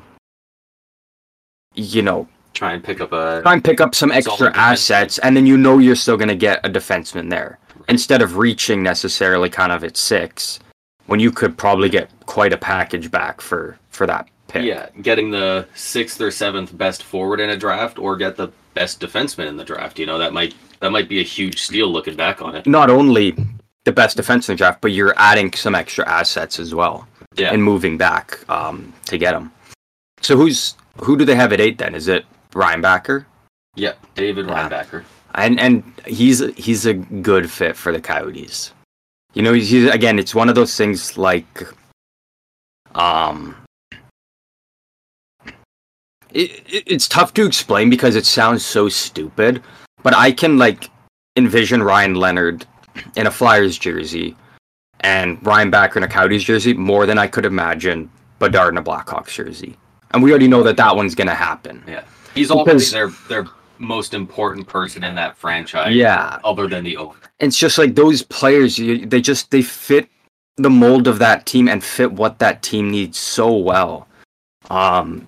[1.74, 5.36] you know, Try and pick up a try and pick up some extra assets, and
[5.36, 7.58] then you know you're still going to get a defenseman there
[7.90, 10.58] instead of reaching necessarily kind of at six
[11.04, 14.64] when you could probably get quite a package back for for that pick.
[14.64, 19.00] yeah, getting the sixth or seventh best forward in a draft, or get the best
[19.00, 19.98] defenseman in the draft.
[19.98, 22.66] You know that might that might be a huge steal looking back on it.
[22.66, 23.34] Not only
[23.84, 27.52] the best defense in the draft, but you're adding some extra assets as well Yeah,
[27.52, 29.50] and moving back um, to get them.
[30.20, 31.94] So who's who do they have at eight then?
[31.94, 33.24] Is it Reinbacher?
[33.76, 35.02] yeah, David Yeah.
[35.34, 38.72] And and he's he's a good fit for the Coyotes.
[39.34, 41.68] You know, he's, he's again, it's one of those things like,
[42.94, 43.54] um,
[46.32, 49.62] it, it, it's tough to explain because it sounds so stupid,
[50.02, 50.90] but I can like
[51.36, 52.66] envision Ryan Leonard
[53.16, 54.36] in a Flyers jersey
[55.00, 59.28] and Reinbacher in a Coyotes jersey more than I could imagine Bedard in a Blackhawks
[59.34, 59.76] jersey.
[60.12, 61.82] And we already know that that one's gonna happen.
[61.86, 63.46] Yeah, he's already Because- their their
[63.78, 65.94] most important person in that franchise.
[65.94, 66.38] Yeah.
[66.44, 67.18] other than the owner.
[67.40, 70.08] it's just like those players you, they just they fit
[70.56, 74.08] the mold of that team and fit what that team needs so well
[74.70, 75.26] um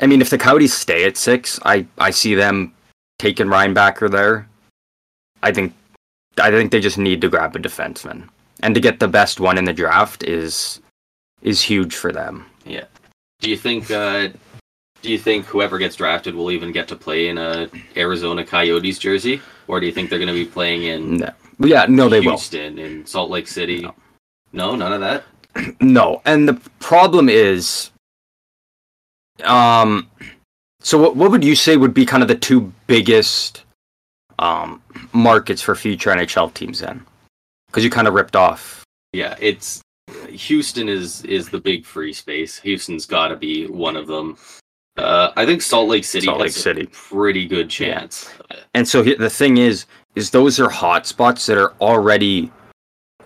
[0.00, 2.72] i mean if the coyotes stay at six i i see them
[3.18, 4.48] taking Reinbacher there
[5.42, 5.74] i think
[6.38, 8.28] i think they just need to grab a defenseman
[8.62, 10.80] and to get the best one in the draft is
[11.42, 12.84] is huge for them Yeah.
[13.40, 13.90] Do you think?
[13.90, 14.28] Uh,
[15.02, 18.98] do you think whoever gets drafted will even get to play in a Arizona Coyotes
[18.98, 21.30] jersey, or do you think they're going to be playing in no
[21.60, 23.82] yeah no they will Houston, in Salt Lake City?
[23.82, 23.94] No.
[24.52, 25.24] No, none of that.
[25.80, 27.90] No, and the problem is,
[29.44, 30.08] um,
[30.80, 33.64] so what what would you say would be kind of the two biggest
[34.38, 37.04] um markets for future NHL teams then?
[37.66, 38.84] Because you kind of ripped off.
[39.12, 39.82] Yeah, it's
[40.28, 42.58] Houston is is the big free space.
[42.60, 44.36] Houston's got to be one of them.
[44.96, 46.82] Uh, I think Salt Lake City Salt Lake has City.
[46.82, 48.30] a pretty good chance.
[48.74, 52.50] And so the thing is, is those are hot spots that are already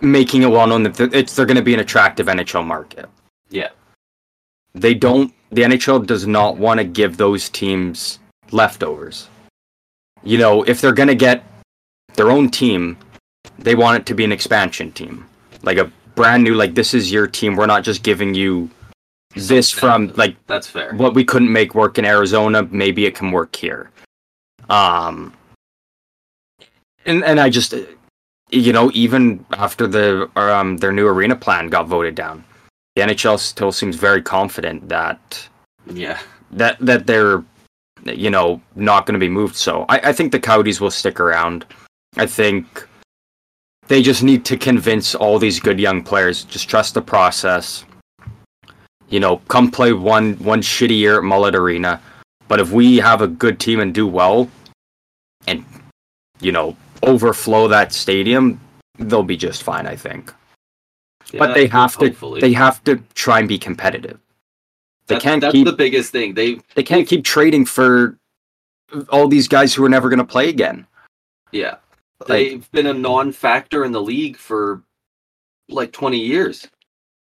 [0.01, 3.07] making it well known that th- it's they're going to be an attractive NHL market.
[3.49, 3.69] Yeah.
[4.73, 5.33] They don't.
[5.51, 8.19] The NHL does not want to give those teams
[8.51, 9.27] leftovers.
[10.23, 11.43] You know, if they're going to get
[12.15, 12.97] their own team,
[13.59, 15.25] they want it to be an expansion team,
[15.63, 16.55] like a brand new.
[16.55, 17.55] Like this is your team.
[17.55, 18.69] We're not just giving you
[19.35, 20.93] this from like That's fair.
[20.95, 23.89] what we couldn't make work in Arizona, maybe it can work here.
[24.69, 25.33] Um,
[27.05, 27.73] and and I just,
[28.51, 32.43] you know, even after the um their new arena plan got voted down,
[32.95, 35.47] the NHL still seems very confident that
[35.85, 36.19] Yeah,
[36.51, 37.43] that that they're,
[38.03, 39.55] you know, not going to be moved.
[39.55, 41.65] So I, I think the Coyotes will stick around.
[42.17, 42.87] I think
[43.87, 47.85] they just need to convince all these good young players just trust the process.
[49.09, 52.01] You know, come play one one shitty year at Mullet Arena,
[52.47, 54.49] but if we have a good team and do well,
[55.47, 55.65] and
[56.39, 58.59] you know overflow that stadium,
[58.97, 59.87] they'll be just fine.
[59.87, 60.33] I think,
[61.39, 62.41] but they have to hopefully.
[62.41, 64.19] they have to try and be competitive.
[65.07, 66.33] They That's, can't that's keep the biggest thing.
[66.33, 68.17] They they can't keep trading for
[69.09, 70.85] all these guys who are never going to play again.
[71.51, 71.75] yeah,
[72.19, 74.83] Like- they've been a non-factor in the league for
[75.69, 76.67] like 20 years.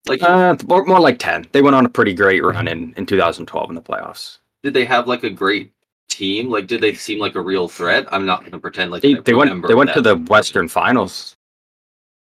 [0.08, 1.48] Like, Uh, more, more like 10.
[1.52, 4.38] They went on a pretty great run in, in 2012 in the playoffs.
[4.62, 5.72] did they have like a great
[6.10, 6.50] team?
[6.52, 8.06] Like, did they seem like a real threat?
[8.12, 11.36] I'm not going to pretend like They, they went they went to the Western Finals.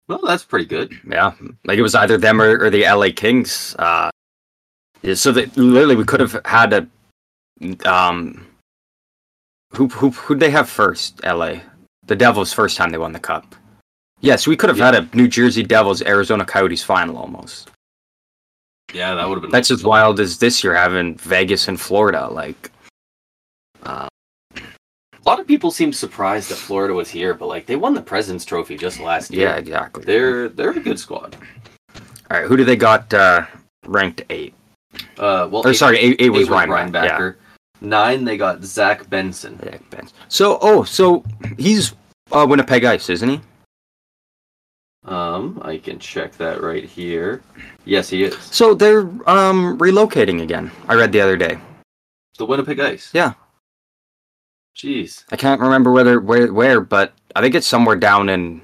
[0.10, 0.92] Well, that's pretty good.
[1.08, 1.34] Yeah,
[1.66, 3.76] like it was either them or, or the LA Kings.
[3.78, 4.10] Uh,
[5.04, 8.46] yeah, so that literally we could have had a um,
[9.74, 11.24] who who who'd they have first?
[11.24, 11.58] LA,
[12.08, 13.56] the Devils first time they won the cup.
[14.22, 14.92] Yes, we could have Yeah.
[14.92, 17.70] had a New Jersey Devils Arizona Coyotes final almost.
[18.92, 19.52] Yeah, that would have been.
[19.52, 22.28] That's as wild as this year having Vegas and Florida.
[22.28, 22.72] Like,
[25.30, 28.46] lot of people seem surprised that Florida was here, but like they won the President's
[28.46, 29.48] Trophy just last year.
[29.50, 30.04] yeah, exactly.
[30.04, 31.36] They're they're a good squad.
[32.32, 33.46] All right, who do they got uh,
[33.86, 34.54] ranked eight?
[35.18, 36.92] Uh, well, Or eight- sorry, eight, eight eight was was Ryan, Reinbacher.
[36.92, 37.38] Backer.
[37.82, 39.58] Nine, they got Zach Benson.
[39.64, 40.14] Yeah, Benz.
[40.28, 41.24] So, oh, so
[41.58, 41.94] he's
[42.32, 43.40] uh, Winnipeg Ice, isn't he?
[45.06, 47.42] Um, I can check that right here.
[47.86, 48.36] Yes, he is.
[48.52, 50.72] So they're um relocating again.
[50.88, 51.58] I read the other day.
[52.38, 53.12] The Winnipeg Ice.
[53.14, 53.34] Yeah.
[54.80, 55.26] Jeez.
[55.30, 58.62] I can't remember whether where where, but I think it's somewhere down in.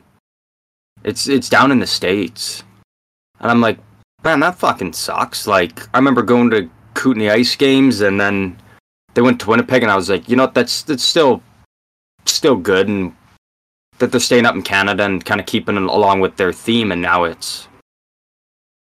[1.03, 2.63] It's it's down in the states,
[3.41, 3.77] and I'm like,
[4.25, 5.45] Man, that fucking sucks.
[5.45, 8.57] Like, I remember going to Kootenay Ice games, and then
[9.13, 11.43] they went to Winnipeg, and I was like, you know, what, that's that's still
[12.25, 13.15] still good, and
[13.99, 17.03] that they're staying up in Canada and kind of keeping along with their theme, and
[17.03, 17.67] now it's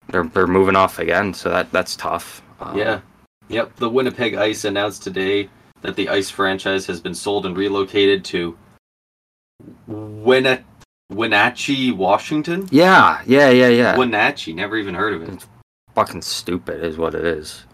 [0.08, 2.42] they're they're moving off again, so that that's tough.
[2.58, 3.00] Um, Yeah.
[3.50, 3.76] Yep.
[3.76, 5.48] The Winnipeg Ice announced today
[5.82, 8.56] that the Ice franchise has been sold and relocated to
[9.86, 10.64] Winna-
[11.10, 12.68] Wenatchee, Washington.
[12.70, 13.96] yeah, yeah, yeah, yeah.
[13.96, 14.52] Wenatchee.
[14.52, 15.46] Never even heard of it.
[15.94, 17.64] Fucking stupid is what it is.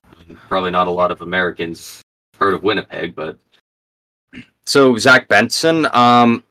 [0.48, 2.02] Probably not a lot of Americans
[2.38, 3.38] heard of Winnipeg, but
[4.64, 6.42] So Zach Benson, um,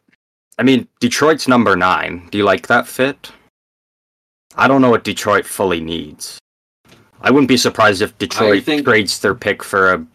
[0.57, 2.27] I mean Detroit's number nine.
[2.31, 3.31] Do you like that fit?
[4.55, 6.37] I don't know what Detroit fully needs.
[7.19, 10.05] I wouldn't be surprised if Detroit think- trades their pick for a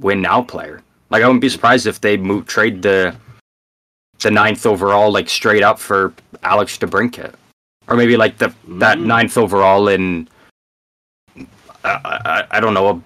[0.00, 0.82] win now player.
[1.10, 3.14] Like I wouldn't be surprised if they move trade the
[4.20, 7.34] the ninth overall like straight up for Alex DeBrincat,
[7.88, 9.04] or maybe like the that Mm.
[9.06, 10.28] ninth overall in
[11.84, 11.90] I,
[12.24, 13.02] I, I don't know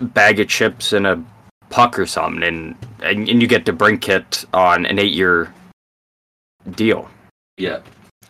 [0.00, 1.22] a bag of chips and a
[1.70, 5.52] puck or something, and and, and you get DeBrincat on an eight year
[6.72, 7.08] deal.
[7.58, 7.80] yeah.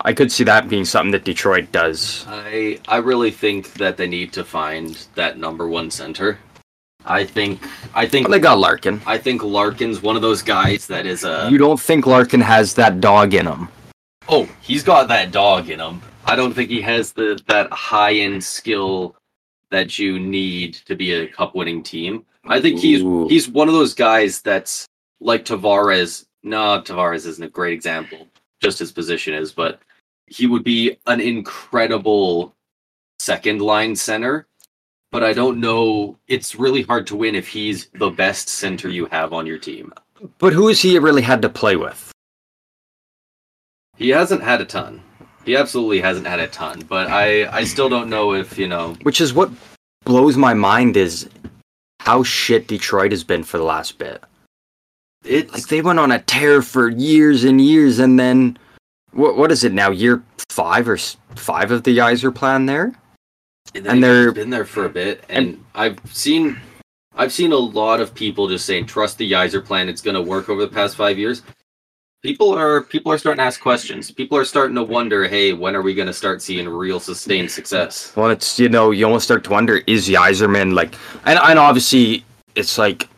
[0.00, 2.24] I could see that being something that Detroit does.
[2.28, 6.38] I I really think that they need to find that number one center.
[7.06, 9.00] I think I think But they got Larkin.
[9.06, 12.74] I think Larkin's one of those guys that is a You don't think Larkin has
[12.74, 13.68] that dog in him?
[14.28, 16.00] oh he's got that dog in him.
[16.24, 19.16] I don't think he has the that high end skill
[19.70, 22.24] that you need to be a cup winning team.
[22.46, 23.28] I think he's Ooh.
[23.28, 24.86] he's one of those guys that's
[25.20, 26.26] like Tavares.
[26.42, 28.28] No, Tavares isn't a great example.
[28.62, 29.80] Just his position is, but
[30.26, 32.54] he would be an incredible
[33.18, 34.46] second line center.
[35.14, 36.18] But I don't know.
[36.26, 39.92] It's really hard to win if he's the best center you have on your team.
[40.38, 42.10] But who has he really had to play with?
[43.96, 45.00] He hasn't had a ton.
[45.44, 46.80] He absolutely hasn't had a ton.
[46.88, 48.94] But I, I still don't know if you know.
[49.02, 49.52] Which is what
[50.04, 51.28] blows my mind is
[52.00, 54.20] how shit Detroit has been for the last bit.
[55.24, 58.58] It's Like they went on a tear for years and years, and then
[59.12, 59.36] what?
[59.36, 59.92] What is it now?
[59.92, 60.96] Year five or
[61.36, 62.96] five of the Yzer plan there?
[63.74, 66.60] And and they're- been there for a bit, and, I've seen,
[67.16, 69.88] I've seen a lot of people just saying trust the Yzer plan.
[69.88, 71.42] It's going to work over the past five years.
[72.22, 74.10] People are people are starting to ask questions.
[74.10, 77.50] People are starting to wonder, hey, when are we going to start seeing real sustained
[77.50, 78.12] success?
[78.16, 80.94] Well, it's you know you almost start to wonder is Yzerman like,
[81.26, 83.08] and and obviously it's like,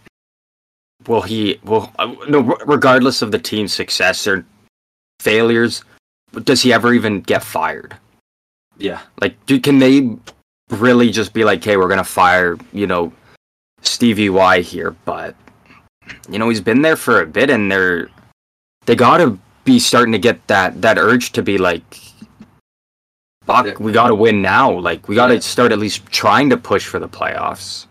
[1.06, 1.60] will he?
[1.62, 2.40] Will uh, no?
[2.66, 4.44] Regardless of the team's success or
[5.20, 5.84] failures,
[6.42, 7.96] does he ever even get fired?
[8.78, 10.10] Yeah, Like, do, can they
[10.70, 13.12] really just be like, hey, we're gonna fire you know
[13.82, 14.92] Stevie Y here?
[15.04, 15.34] But
[16.28, 18.08] you know he's been there for a bit, and they're
[18.86, 21.84] they gotta be starting to get that that urge to be like.
[23.48, 23.62] Yeah.
[23.62, 24.72] Fuck, we gotta win now.
[24.72, 25.40] Like, we gotta Yeah.
[25.40, 27.86] start at least trying to push for the playoffs.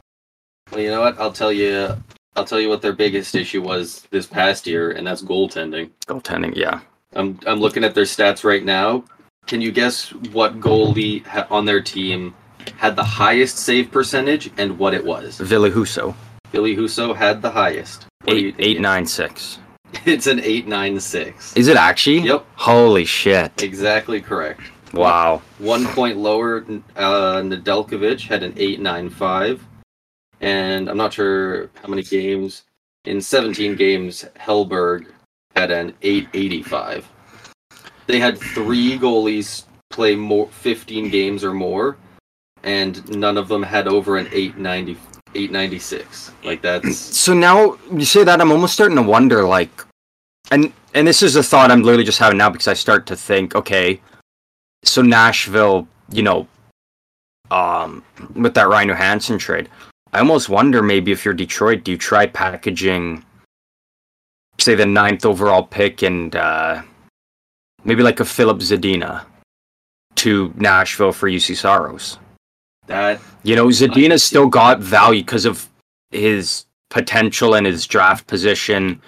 [0.72, 1.18] well, you know what?
[1.20, 1.96] I'll tell you.
[2.36, 5.92] I'll tell you what their biggest issue was this past year, and that's goaltending.
[6.08, 6.82] Goaltending, yeah.
[7.16, 9.06] I'm I'm looking at their stats right now.
[9.48, 12.36] Can you guess what goalie ha- on their team
[12.71, 15.38] had the highest save percentage and what it was?
[15.39, 16.15] Ville Husso.
[16.51, 18.06] Billy Husso had the highest.
[18.23, 19.60] What do you Eight, eight, nine, six.
[20.06, 21.56] It's an eight nine six.
[21.56, 22.19] Is it actually?
[22.19, 23.63] Yep, Holy shit.
[23.63, 24.62] exactly correct.
[24.93, 25.41] Wow.
[25.60, 26.65] One point lower.
[26.95, 29.65] Uh, Nedeljkovic had an eight nine five,
[30.41, 32.63] and I'm not sure how many games.
[33.06, 35.06] In 17 games, Hellberg
[35.56, 37.08] had an 885.
[38.08, 41.97] They had three goalies play more 15 games or more,
[42.65, 44.97] and none of them had over an 890
[45.36, 46.32] 896.
[46.43, 49.86] Like that's So now you say that I'm almost starting to wonder like
[50.51, 53.15] and and this is a thought I'm literally just having now because I start to
[53.15, 54.01] think, okay,
[54.84, 56.47] so Nashville, you know,
[57.51, 58.04] um
[58.36, 59.69] with that Ryan Johansen trade,
[60.13, 63.23] I almost wonder maybe if you're Detroit, do you try packaging
[64.60, 66.81] say the ninth overall pick and uh
[67.83, 69.25] maybe like a Filip Zadina
[70.15, 72.17] to Nashville for Juuse Saros?
[72.88, 73.86] That You know, see.
[74.23, 75.67] still got value because of
[76.12, 79.02] his potential and his draft position,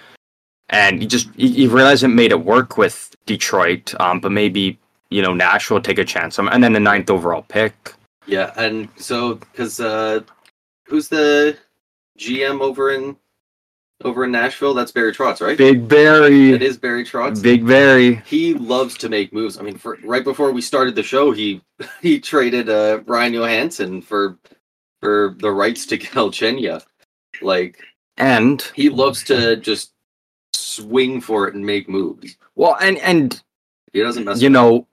[0.68, 3.94] and he just he, he really hasn't made it work with Detroit.
[4.00, 4.78] Um, but maybe
[5.10, 6.38] you know Nashville will take a chance.
[6.38, 7.94] And then the ninth overall pick.
[8.26, 10.20] yeah, and so because uh,
[10.84, 11.56] who's the
[12.18, 13.16] GM over in
[14.04, 14.74] over in Nashville?
[14.74, 15.58] That's Barry Trotz, right?
[15.58, 17.42] Big Barry, It is Barry Trotz.
[17.42, 18.16] Big Barry.
[18.26, 19.58] he loves to make moves.
[19.58, 21.60] I mean, for right before we started the show, he
[22.02, 24.38] he traded uh Ryan Johansen for
[25.00, 26.84] for the rights to Galchenyuk.
[27.42, 27.78] Like
[28.16, 29.92] And he loves to just
[30.52, 32.36] swing for it and make moves.
[32.56, 33.40] well, and and
[33.92, 34.40] He doesn't mess.
[34.40, 34.86] you know,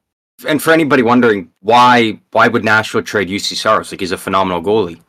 [0.48, 3.92] and for anybody wondering why why would Nashville trade Juuse Saros?
[3.92, 5.00] Like he's a phenomenal goalie.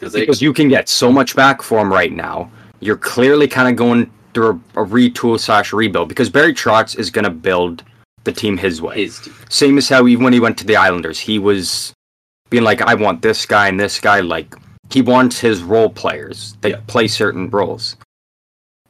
[0.00, 2.50] They Because you can get so much back for him right now.
[2.80, 7.10] You're clearly kind of going through a, a retool slash rebuild because Barry Trotz is
[7.10, 7.84] going to build
[8.24, 8.96] the team his way.
[9.04, 9.34] his team.
[9.48, 11.92] Same as how even when he went to the Islanders, he was
[12.50, 14.20] being like, I want this guy and this guy.
[14.20, 14.54] Like
[14.90, 16.80] he wants his role players that Yeah.
[16.86, 17.96] play certain roles.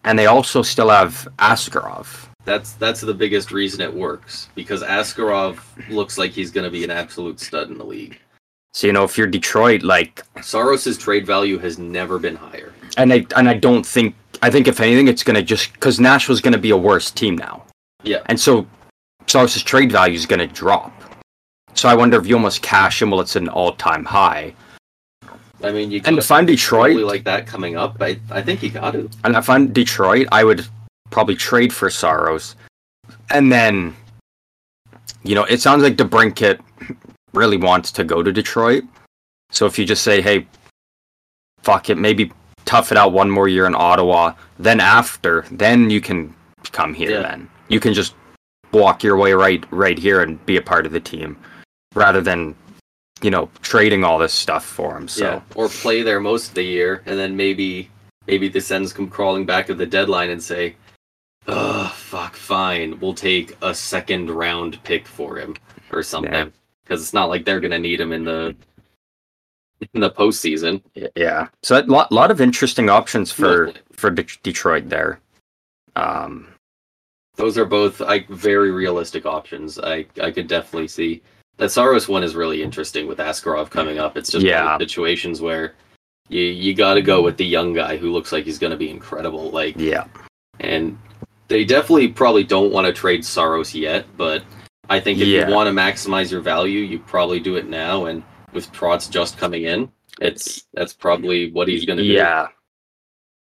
[0.05, 2.29] And they also still have Askarov.
[2.45, 5.59] That's that's the biggest reason it works because Askarov
[5.89, 8.19] looks like he's going to be an absolute stud in the league.
[8.75, 12.73] So you know, if you're Detroit, like, Saros's trade value has never been higher.
[12.97, 16.41] and I and I don't think I think if anything, it's gonna just because Nashville's
[16.41, 17.65] gonna be a worse team now,
[18.03, 18.67] Yeah, and so
[19.27, 20.93] Saros's trade value is gonna drop.
[21.75, 24.55] So I wonder if you almost cash him while it's an all-time high.
[25.63, 28.19] I mean, you And got if I'm a goalie Detroit, like that coming up, I
[28.31, 29.09] I think you got to.
[29.25, 30.67] And if I'm Detroit, I would
[31.11, 32.55] probably trade for Saros.
[33.31, 33.97] And then,
[35.23, 36.59] you know, it sounds like DeBrincat
[37.35, 38.85] really wants to go to Detroit.
[39.51, 40.47] So if you just say, hey,
[41.63, 42.33] fuck it, maybe
[42.65, 46.35] tough it out one more year in Ottawa, then after, then you can
[46.73, 47.23] come here Yeah.
[47.23, 47.49] then.
[47.69, 48.15] You can just
[48.73, 51.37] walk your way right right here and be a part of the team
[51.95, 52.55] rather than
[53.23, 56.55] you know trading all this stuff for him so Yeah, or play there most of
[56.55, 57.89] the year, and then maybe
[58.27, 60.75] maybe the Sens come crawling back at the deadline and say,
[61.47, 65.55] "Ugh, fuck, fine, we'll take a second round pick for him
[65.93, 66.49] or something." Yeah.
[66.85, 68.55] Because it's not like they're gonna need him in the
[69.95, 70.83] in the postseason.
[71.17, 71.49] Yeah.
[71.63, 75.21] So a lot, lot of interesting options for for De- Detroit there.
[75.97, 76.49] Um,
[77.37, 79.79] Those are both like very realistic options.
[79.79, 81.23] I I could definitely see
[81.57, 84.17] that Saros one is really interesting with Askarov coming up.
[84.17, 84.77] It's just Yeah.
[84.79, 85.75] situations where
[86.29, 88.77] you you got to go with the young guy who looks like he's going to
[88.77, 89.51] be incredible.
[89.51, 90.07] Like yeah.
[90.61, 90.99] and
[91.49, 94.43] they definitely probably don't want to trade Saros yet, but
[94.95, 95.49] I think if Yeah.
[95.49, 98.07] you want to maximize your value, you probably do it now.
[98.07, 98.23] And
[98.53, 99.91] with Trotz just coming in,
[100.21, 102.09] it's that's probably what he's going to do.
[102.11, 102.47] Yeah.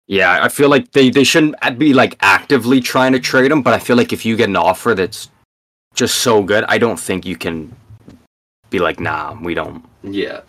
[0.09, 3.73] Yeah, I feel like they, they shouldn't be like actively trying to trade him, but
[3.75, 5.29] I feel like if you get an offer that's
[5.95, 7.75] just so good, I don't think you can
[8.71, 10.41] be like, nah, we don't Yeah,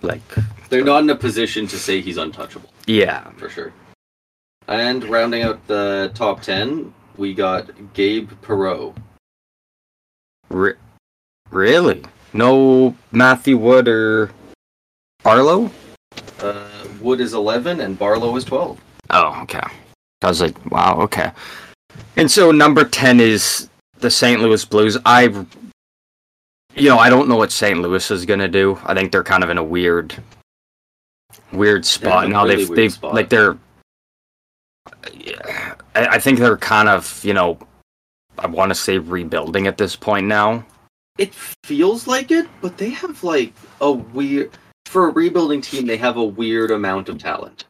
[0.00, 0.22] like.
[0.70, 2.70] they're not in a position to say he's untouchable.
[2.86, 3.72] Yeah, for sure.
[4.68, 8.94] And rounding out the top 10, we got Gabe Perreault.
[10.52, 10.74] Re-
[11.50, 12.02] really?
[12.34, 14.30] No Matthew Wood or
[15.22, 15.70] Barlow?
[16.40, 16.68] Uh,
[17.00, 18.78] Wood is 11 and Barlow is 12.
[19.10, 19.62] Oh, okay.
[20.22, 21.32] I was like, wow, okay.
[22.16, 24.40] And so number 10 is the St.
[24.40, 24.98] Louis Blues.
[25.04, 25.22] I,
[26.74, 27.80] you know, I don't know what St.
[27.80, 28.78] Louis is going to do.
[28.84, 30.14] I think they're kind of in a weird,
[31.52, 32.44] weird spot now.
[32.44, 33.14] really they've, they've, spot.
[33.14, 33.56] like, they're,
[35.94, 37.58] I, I think they're kind of, you know,
[38.38, 40.64] I want to say rebuilding at this point now.
[41.18, 44.50] It feels like it, but they have like a weird
[44.86, 47.64] for a rebuilding team, they have a weird amount of talent.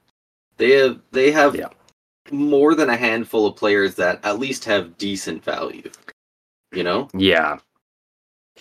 [0.56, 1.68] They have they have Yeah.
[2.30, 5.90] more than a handful of players that at least have decent value.
[6.72, 7.08] You know?
[7.14, 7.58] Yeah.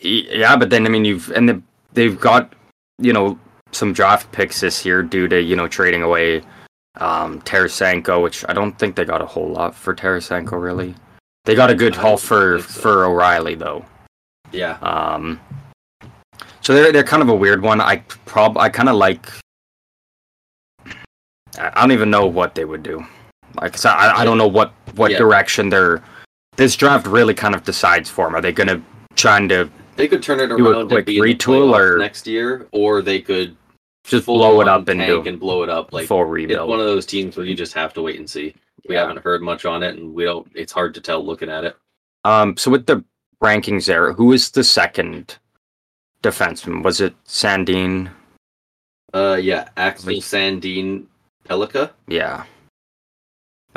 [0.02, 1.62] Yeah, but then I mean you've and the,
[1.94, 2.54] they've got
[2.98, 3.40] you know
[3.72, 6.42] some draft picks this year due to you know trading away
[6.96, 10.96] um Tarasenko, which I don't think they got a whole lot for Tarasenko really.
[11.46, 12.82] They got a good haul for so.
[12.82, 13.86] for O'Reilly though.
[14.52, 14.78] Yeah.
[14.82, 15.40] Um
[16.62, 17.82] so they're they're kind of a weird one.
[17.82, 19.26] I prob I kind of like
[21.58, 23.06] I don't even know what they would do.
[23.60, 25.18] Like I I don't know what what Yeah.
[25.18, 26.04] direction they're
[26.58, 28.36] this draft really kind of decides for them.
[28.36, 28.82] Are they going to
[29.16, 31.98] trying to They could turn it Do a around quick be in the retool or-
[31.98, 33.56] next year, or they could
[34.04, 35.94] just blow it up and tank do and blow it up.
[35.94, 36.70] Like full it's rebuild?
[36.70, 38.54] one of those teams where you just have to wait and see.
[38.88, 39.02] We Yeah.
[39.02, 40.50] haven't heard much on it, and we don't.
[40.56, 41.78] It's hard to tell looking at it.
[42.24, 43.04] Um, so with the
[43.44, 45.38] rankings there, who is the second
[46.24, 46.84] defenseman?
[46.84, 48.10] Was it Sandin?
[49.14, 51.06] Uh, yeah, Axel Like- Sandin
[51.48, 51.92] Pellikka.
[52.08, 52.46] Yeah.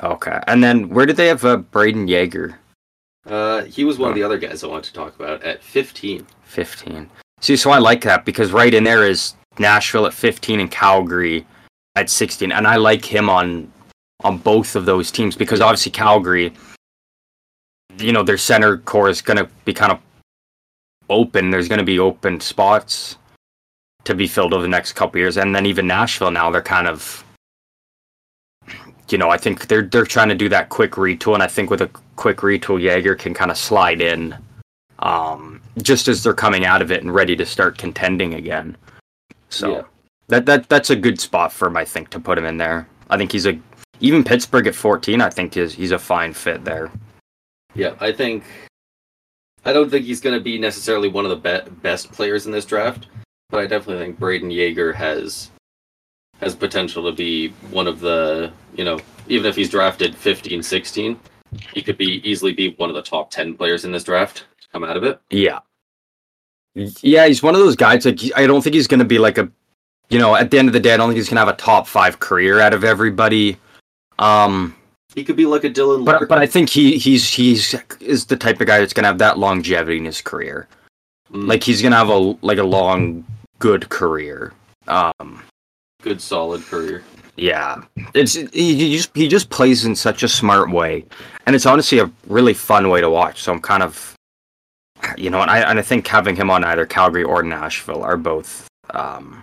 [0.03, 2.59] Okay, and then where did they have uh, Brayden Yager?
[3.27, 6.27] Uh, he was one of the other guys I wanted to talk about at 15.
[6.43, 7.09] Fifteen.
[7.41, 11.47] See, so I like that because right in there is Nashville at fifteen and Calgary
[11.97, 13.71] at sixteen, and I like him on
[14.23, 16.53] on both of those teams because obviously Calgary,
[17.99, 19.99] you know, their center core is going to be kind of
[21.11, 21.51] open.
[21.51, 23.17] There's going to be open spots
[24.05, 26.87] to be filled over the next couple years, and then even Nashville now they're kind
[26.87, 27.25] of,
[29.09, 31.71] you know, I think they're they're trying to do that quick retool, and I think
[31.71, 34.37] with a quick retool, Yager can kind of slide in,
[34.99, 38.77] um, just as they're coming out of it and ready to start contending again.
[39.55, 39.83] So Yeah.
[40.29, 42.89] that that that's a good spot for him, I think, to put him in there.
[43.11, 43.59] I think he's a
[44.01, 45.21] even Pittsburgh at 14.
[45.21, 46.91] I think is he's a fine fit there.
[47.75, 48.45] Yeah, I think
[49.65, 52.53] I don't think he's going to be necessarily one of the be- best players in
[52.53, 53.07] this draft,
[53.51, 55.51] but I definitely think Brayden Yager has
[56.41, 58.99] has potential to be one of the, you know,
[59.29, 61.19] even if he's drafted 15, 16,
[61.73, 64.69] he could be easily be one of the top 10 players in this draft to
[64.73, 65.21] come out of it.
[65.31, 65.61] Yeah.
[66.75, 68.05] Yeah, he's one of those guys.
[68.05, 69.49] Like I don't think he's going to be like a,
[70.11, 71.49] you know, at the end of the day, I don't think he's going to have
[71.55, 73.57] a top five career out of everybody.
[74.19, 74.75] Um,
[75.15, 78.37] He could be like a Dylan but but I think he he's he's is the
[78.37, 80.67] type of guy that's going to have that longevity in his career.
[81.33, 83.25] Mm, Like he's going to have a like a long
[83.61, 84.53] good career.
[84.89, 85.43] Um,
[86.03, 87.03] good solid career.
[87.37, 87.83] yeah,
[88.15, 91.05] it's he, he just he just plays in such a smart way,
[91.47, 93.43] and it's honestly a really fun way to watch.
[93.43, 94.14] So I'm kind of,
[95.17, 98.17] you know, and I and I think having him on either Calgary or Nashville are
[98.17, 99.43] both um,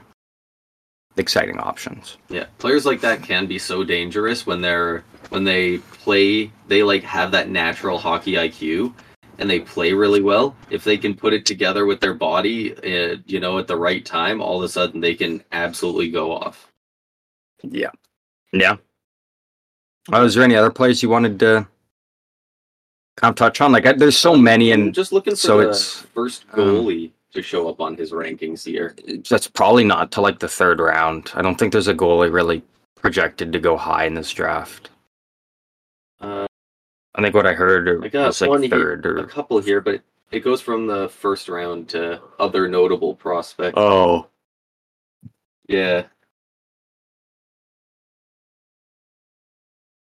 [1.17, 2.17] exciting options.
[2.29, 6.51] Yeah, players like that can be so dangerous when they're when they play.
[6.67, 8.93] They like have that natural hockey IQ,
[9.37, 10.55] and they play really well.
[10.69, 14.05] If they can put it together with their body, uh, you know, at the right
[14.05, 16.71] time, all of a sudden they can absolutely go off.
[17.63, 17.91] Yeah,
[18.53, 18.77] yeah.
[20.11, 21.67] Uh, is there any other players you wanted to
[23.17, 23.71] kind of touch on?
[23.71, 26.59] Like, I, there's so many, I'm and just looking for so the it's, first um,
[26.59, 28.95] goalie to show up on his rankings here.
[29.29, 31.31] that's probably not to like the third round.
[31.33, 32.61] I don't think there's a goalie really
[32.95, 34.89] projected to go high in this draft.
[36.19, 36.45] Uh,
[37.15, 39.81] I think what I heard I got was like one third here, a couple here,
[39.81, 40.01] but
[40.31, 43.73] it goes from the first round to other notable prospects.
[43.77, 44.27] oh
[45.67, 46.03] yeah,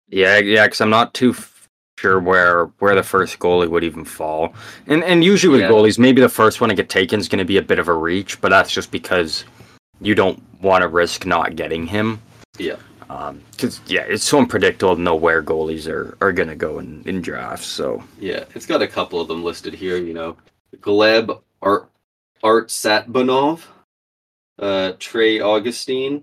[0.08, 1.59] yeah yeah because I'm not too f-
[2.00, 4.54] sure where where the first goalie would even fall.
[4.86, 5.68] And and usually with Yeah.
[5.70, 7.88] goalies, maybe the first one to get taken is going to be a bit of
[7.88, 9.44] a reach, but that's just because
[10.00, 12.20] you don't want to risk not getting him.
[12.58, 12.76] yeah.
[13.50, 17.02] Because yeah, it's so unpredictable to know where goalies are are going to go in
[17.06, 17.66] in drafts.
[17.66, 19.96] So Yeah, it's got a couple of them listed here.
[19.98, 20.36] You know,
[20.76, 21.90] Gleb Art
[22.42, 23.62] Art Satbanov,
[24.60, 26.22] uh, Trey Augustine,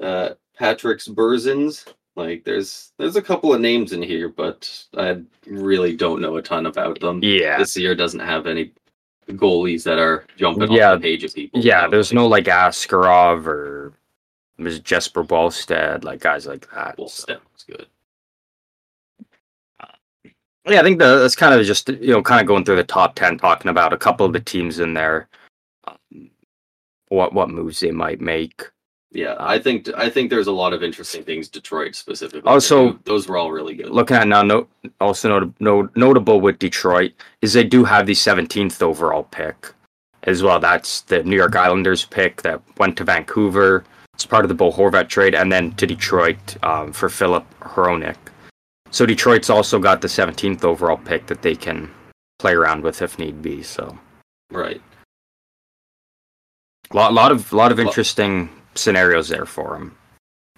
[0.00, 1.86] uh, Patriks Berzins.
[2.14, 6.42] Like, there's there's a couple of names in here, but I really don't know a
[6.42, 7.20] ton about them.
[7.22, 8.72] yeah, This year doesn't have any
[9.30, 11.60] goalies that are jumping Yeah, off the page of people.
[11.60, 11.88] yeah.
[11.88, 13.94] There's no like Askarov or
[14.58, 16.96] there's Jesper Wallstedt, like guys like that.
[16.98, 17.06] So.
[17.06, 17.86] Stem's good.
[20.68, 22.84] Yeah, I think the, that's kind of just you know kind of going through the
[22.84, 25.28] top ten, talking about a couple of the teams in there,
[25.88, 26.30] um,
[27.08, 28.62] what what moves they might make.
[29.14, 32.48] Yeah, I think I think there's a lot of interesting things Detroit specifically.
[32.48, 33.90] Also- those were all really good.
[33.90, 34.66] Looking at now, no,
[35.00, 39.72] also not, no, notable with Detroit is they do have the 17th overall pick
[40.22, 40.58] as well.
[40.58, 43.84] That's the New York Islanders pick that went to Vancouver.
[44.14, 48.16] It's part of the Bo Horvat trade, and then to Detroit um, for Filip Hronek.
[48.90, 51.90] So Detroit's also got the 17th overall pick that they can
[52.38, 53.62] play around with if need be.
[53.62, 53.98] So
[54.50, 54.80] right.
[56.90, 59.96] a lot, lot of, lot of interesting scenarios there for him.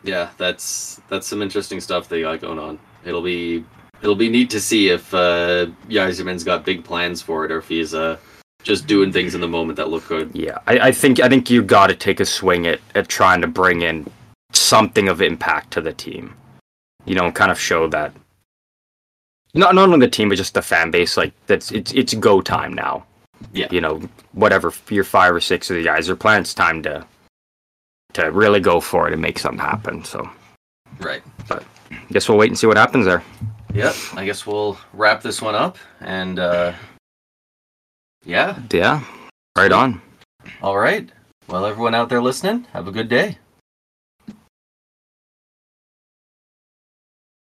[0.03, 2.79] Yeah, that's that's some interesting stuff they got going on.
[3.05, 3.65] It'll be
[4.03, 7.69] it'll be neat to see if uh Yzerman's got big plans for it or if
[7.69, 8.19] he's uh
[8.63, 10.31] just doing things in the moment that look good.
[10.35, 13.41] Yeah, I, I think I think you got to take a swing at, at trying
[13.43, 14.07] to bring in
[14.53, 16.35] something of impact to the team.
[17.05, 18.13] You know, kind of show that
[19.55, 21.17] not not only the team but just the fan base.
[21.17, 23.07] Like that's it's it's go time now.
[23.53, 23.69] Yeah.
[23.71, 24.01] You know,
[24.33, 27.07] whatever your five or six of the guys are playing, it's time to
[28.15, 30.05] to really go for it and make something happen.
[30.05, 30.29] So,
[30.99, 31.23] Right.
[31.49, 33.23] But I guess we'll wait and see what happens there.
[33.75, 33.95] Yep.
[34.15, 36.73] I guess we'll wrap this one up and uh
[38.25, 38.59] yeah.
[38.73, 39.03] Yeah,
[39.57, 40.01] right on.
[40.63, 41.11] All right.
[41.49, 43.39] Well everyone out there listening, have a good day.